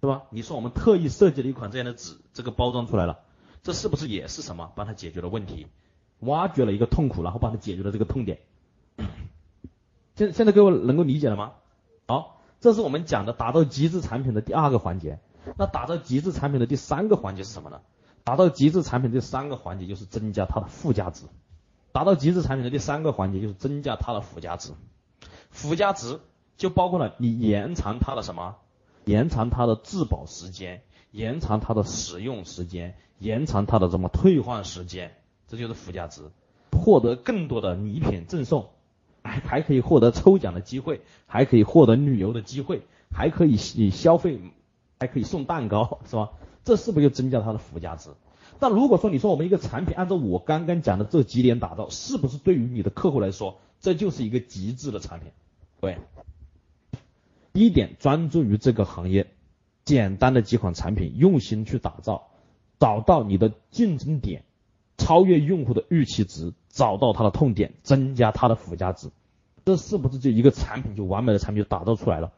[0.00, 0.24] 对吧？
[0.30, 3.20] 你说我们特意设计了一款这样的纸，这个包装出来了，
[3.62, 4.72] 这是不是也是什么？
[4.74, 5.68] 帮他解决了问题，
[6.18, 8.40] 挖掘了一个痛苦，然后帮他解决了这个痛点。
[10.16, 11.52] 现现在各位能够理解了吗？
[12.08, 15.20] 好，这是我们讲的打造极致产品的第二个环节。
[15.56, 17.80] 那打造极致产品的第三个环节是什么呢？
[18.24, 21.24] 打造极致产品这三个环节就是增加它的附加值。
[21.92, 24.72] 达到极致产品的第三个环节就是增加它的附加值，
[25.50, 26.20] 附加值
[26.56, 28.56] 就包括了你延长它的什么？
[29.04, 35.16] 延长它的质保时间，延长它的使用时间，延长它的什么退换时间，
[35.46, 36.22] 这就是附加值。
[36.70, 38.68] 获得更多的礼品赠送，
[39.22, 43.56] 还还可以获得抽奖的机会，还可以获得旅游的机会，还可以
[43.90, 44.38] 消费，
[45.00, 46.30] 还可以送蛋糕，是吧？
[46.64, 48.10] 这是不是就增加它的附加值？
[48.60, 55.30] 但如果说你说我们一个产品按照我刚刚讲的这几点打造，是不是对于你的客户来说，这就是一个极致的产品？
[55.80, 55.98] 对，
[57.52, 59.28] 第一点专注于这个行业，
[59.84, 62.30] 简单的几款产品，用心去打造，
[62.80, 64.42] 找到你的竞争点，
[64.96, 69.10] 超越用户的预期值，找到他的痛点，增加他的附加值，
[69.64, 72.32] 这是不是就一个产品就完美的产品就打造出来了？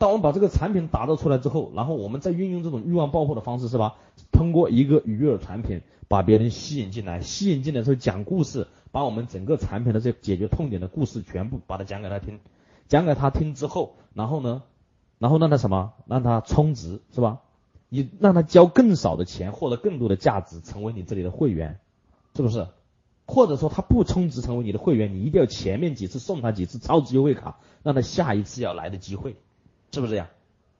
[0.00, 3.96] 当我们把这个产品打造出来之后，然后我们再运用这种欲望爆破的方式，是吧？
[4.32, 12.40] 通过一个愉悦的产品把别人吸引进来，吸引进来之后讲故事，把我们整个产品的这解决痛点的故事全部把它讲给他听，
[12.88, 14.62] 讲给他听之后，然后呢，
[15.18, 15.92] 然后让他什么？
[16.06, 17.40] 让他充值，是吧？
[17.90, 21.78] 你让他交更少的钱，获得更多的价值，成为你这里的会员，
[22.34, 22.68] 是不是？
[23.26, 29.36] 或者说他不充值成为你的会员，你一定要前面几次送他几次超值优惠卡，让他下一次要来的机会。
[29.92, 30.28] 是不是这样？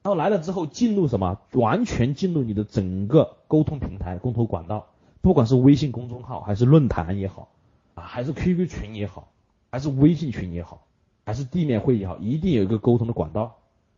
[0.02, 1.38] 然后来了之后进入什么？
[1.52, 4.86] 完全进入你的整个沟通平台、沟通管道，
[5.20, 7.48] 不管是微信公众号还是论坛也好，
[7.94, 9.28] 啊，还是 QQ 群也好，
[9.70, 10.86] 还是微信群也好，
[11.26, 13.56] 还是地面会议也好，一定有一个沟通的管道。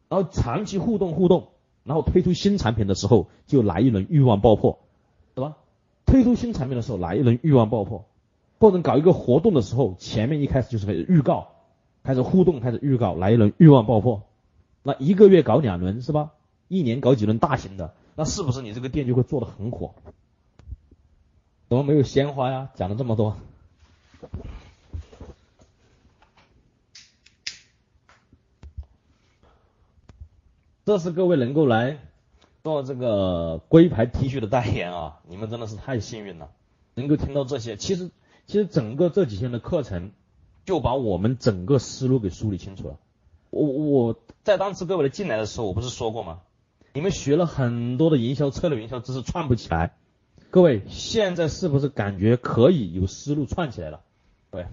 [0.08, 1.48] 然后长期互动互动，
[1.84, 4.80] 然后推出新产品的时候就来一轮欲望爆破，
[5.34, 5.56] 对吧？
[6.04, 8.04] 推出新产品的时候来一轮欲望爆破，
[8.58, 11.48] 或者搞一个活动的时候，前面一开始就是开始预告，
[12.02, 14.22] 开始互动，开始预告，来一轮欲望爆破。
[14.82, 16.32] 那一个月搞两轮是吧？
[16.68, 19.94] 一年搞几轮大型的，那是不是你这个店就会做的很火？
[21.68, 22.70] 怎么没有鲜花呀？
[22.74, 23.36] 讲了这么多，
[30.84, 31.98] 这是各位能够来
[32.64, 35.20] 做这个龟牌 T 恤的代言啊！
[35.28, 36.50] 你们真的是太幸运了，
[36.94, 37.76] 能够听到这些。
[37.76, 38.10] 其实，
[38.46, 40.12] 其实整个这几天的课程
[40.64, 42.98] 就把我们整个思路给梳理清楚了。
[43.52, 46.40] 我我在当时各位的进来的时候，我不是说过吗？
[46.94, 49.94] 你们学了很多的营销策略、营销知识串不起来。
[50.50, 54.00] 各位现在是不是感觉可以有思路串起来了？
[54.50, 54.66] 对，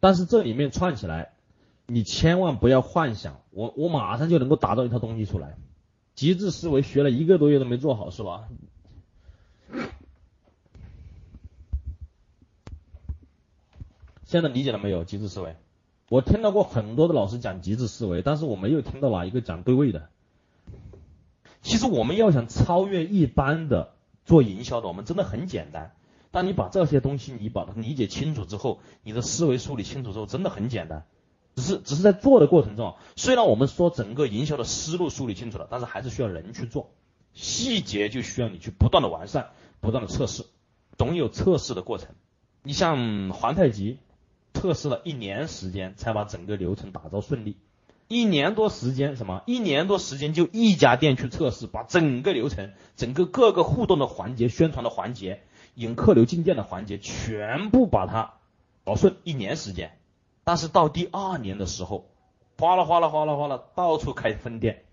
[0.00, 1.32] 但是这里面串起来，
[1.86, 5.56] 你千万不要幻想我我马上就能够打造一套东西出来。
[6.14, 8.48] 极致思维学了一个多月都没做好是吧？
[14.24, 15.04] 现在理解了没有？
[15.04, 15.56] 极致思维，
[16.08, 20.08] 我听到过很多的老师讲极致思维，但是我没有听到哪一个讲对位的。
[21.60, 23.94] 其实我们要想超越一般的
[24.24, 25.94] 做营销的，我们真的很简单。
[26.30, 31.04] 当你把这些东西你把它理解清楚之后，你的思维梳理清楚之后，真的很简单。
[31.56, 36.92] 只是只是在做的过程中，虽然我们说整个营销的思路梳理清楚了，但是还是需要人去做，
[37.32, 40.46] 细节就需要你去不断的完善，不断的测试，
[40.96, 42.14] 总有测试的过程。
[42.62, 43.98] 你像皇太极，
[44.54, 47.56] 测试了一年时间才把整个流程打造顺利，
[48.08, 49.42] 一年多时间什么？
[49.46, 55.42] 一年多时间就一家店去测试，把整个流程、整个各个互动的环节、宣传的环节、
[55.74, 58.34] 引客流进店的环节，全部把它
[58.84, 59.98] 搞顺，一年时间。
[60.44, 62.10] 但是到第二年的时候，
[62.58, 64.84] 哗啦哗啦哗啦哗啦，到处开分店，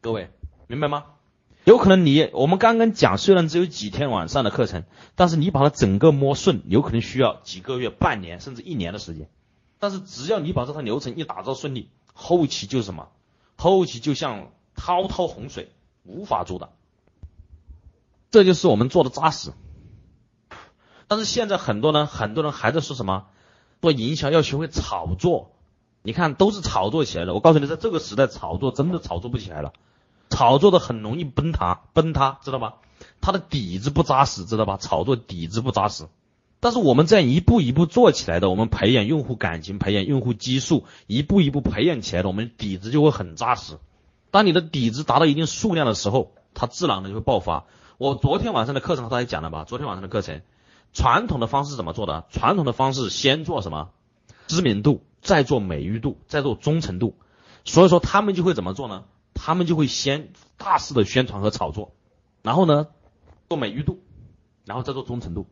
[0.00, 0.28] 各位
[0.68, 1.04] 明白吗？
[1.64, 4.84] 有可能你我们刚刚讲，虽然只有几天晚上的课程，
[5.14, 9.28] 但是你把它整个摸顺，有可能需要几个月、半年甚至一年的时间。
[9.78, 13.08] 但是只要你把这套流程一打造顺利，后期就是什么？
[13.56, 15.70] 后期就像滔滔洪水，
[16.02, 16.70] 无法阻挡。
[18.30, 19.52] 这就是我们做的扎实。
[21.06, 23.26] 但是现在很多人，很多人还在说什么？
[23.80, 25.52] 做营销要学会炒作，
[26.02, 27.34] 你看都是炒作起来的。
[27.34, 29.74] 我告诉你，在这个时代，炒作真的炒作不起来了，
[30.30, 32.74] 炒作的很容易崩塌，崩塌，知道吧？
[33.20, 34.76] 它的底子不扎实，知道吧？
[34.78, 36.06] 炒作底子不扎实。
[36.60, 43.78] 但是我们这样一步一步做起来的，我们培养用户感情，培养用户基数，一步一步培养起来的，我们底子就会很扎实。
[44.30, 47.64] 当你的底子达到一定数量的时候，它自然的就会爆发。
[47.98, 49.64] 我昨天晚上的课程和大家讲了吧？
[49.64, 50.40] 昨天晚上的课程。
[50.92, 52.24] 传统的方式怎么做的？
[52.30, 53.90] 传统的方式先做什么？
[54.46, 57.16] 知名度，再做美誉度，再做忠诚度。
[57.64, 59.04] 所以说他们就会怎么做呢？
[59.46, 61.92] 他们就会先大肆的宣传和炒作，
[62.40, 62.86] 然后呢
[63.50, 64.00] 做美誉度，
[64.64, 65.46] 然后再做忠诚度。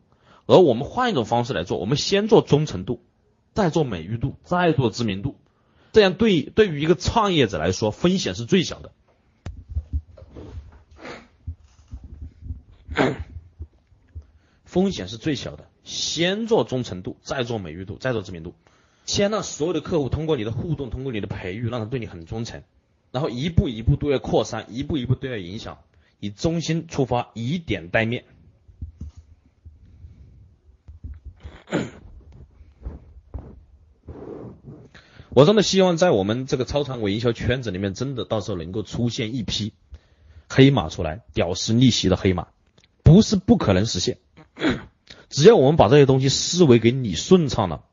[0.47, 3.03] 而我们换一种方式来做，我们先做忠诚度，
[3.53, 5.35] 再做美誉度，再做知名度。
[5.91, 8.91] 这样对对于一个创业者来说，风险是最小的。
[14.65, 18.55] 风险是最小的，先做忠诚度，再做美誉度，再做知名度，
[19.05, 22.63] 先让所有的客户通过你的互动，通过你的培育，让他对你很忠诚，
[23.13, 25.77] 然后一步一步对外扩散，一步一步对外影响，
[26.19, 28.25] 以中心出发，以点带面。
[35.29, 39.73] 我真的希望在我们这个超长尾营销圈子里面，真的到时候能够出现一批
[40.49, 42.47] 黑马出来，屌丝逆袭的黑马，
[43.03, 44.17] 不是不可能实现。
[45.29, 47.85] 只要我们把这些东西思维给理顺畅了，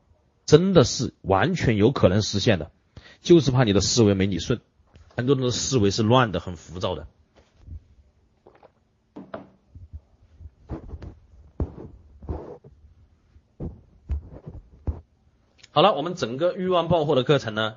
[0.47, 2.71] 真的是完全有可能实现的，
[3.21, 4.59] 就是怕你的思维没理顺，
[5.21, 7.05] 很多人的思维是乱的，很浮躁的。
[15.69, 17.75] 好了，我们整个欲望爆破的课程呢，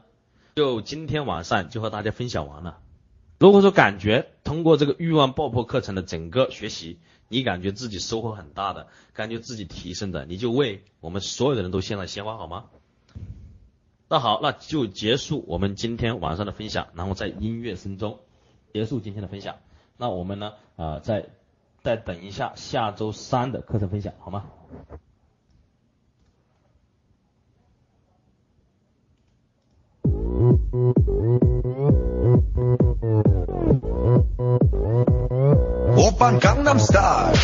[0.57, 2.79] 就今天晚上就和大家分享完了。
[3.39, 6.99] 如果说感觉通过这个欲望爆破课程的整个学习，
[7.29, 12.65] 你感觉自己收获很大的，感觉自己提升的，你就为我们所有的人都献上鲜花好吗？
[14.09, 18.21] 那好，那就结束我们今天晚上的分享，然后在音乐声中
[18.73, 19.57] 结束今天的分享。
[19.97, 21.27] 那我们呢，啊，再
[21.83, 24.45] 再等一下下周三的课程分享，好吗
[36.41, 37.35] ？Gangnam Style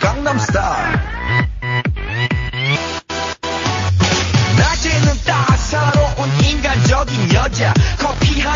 [0.00, 0.97] Gangnam Style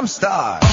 [0.00, 0.69] I'm Star.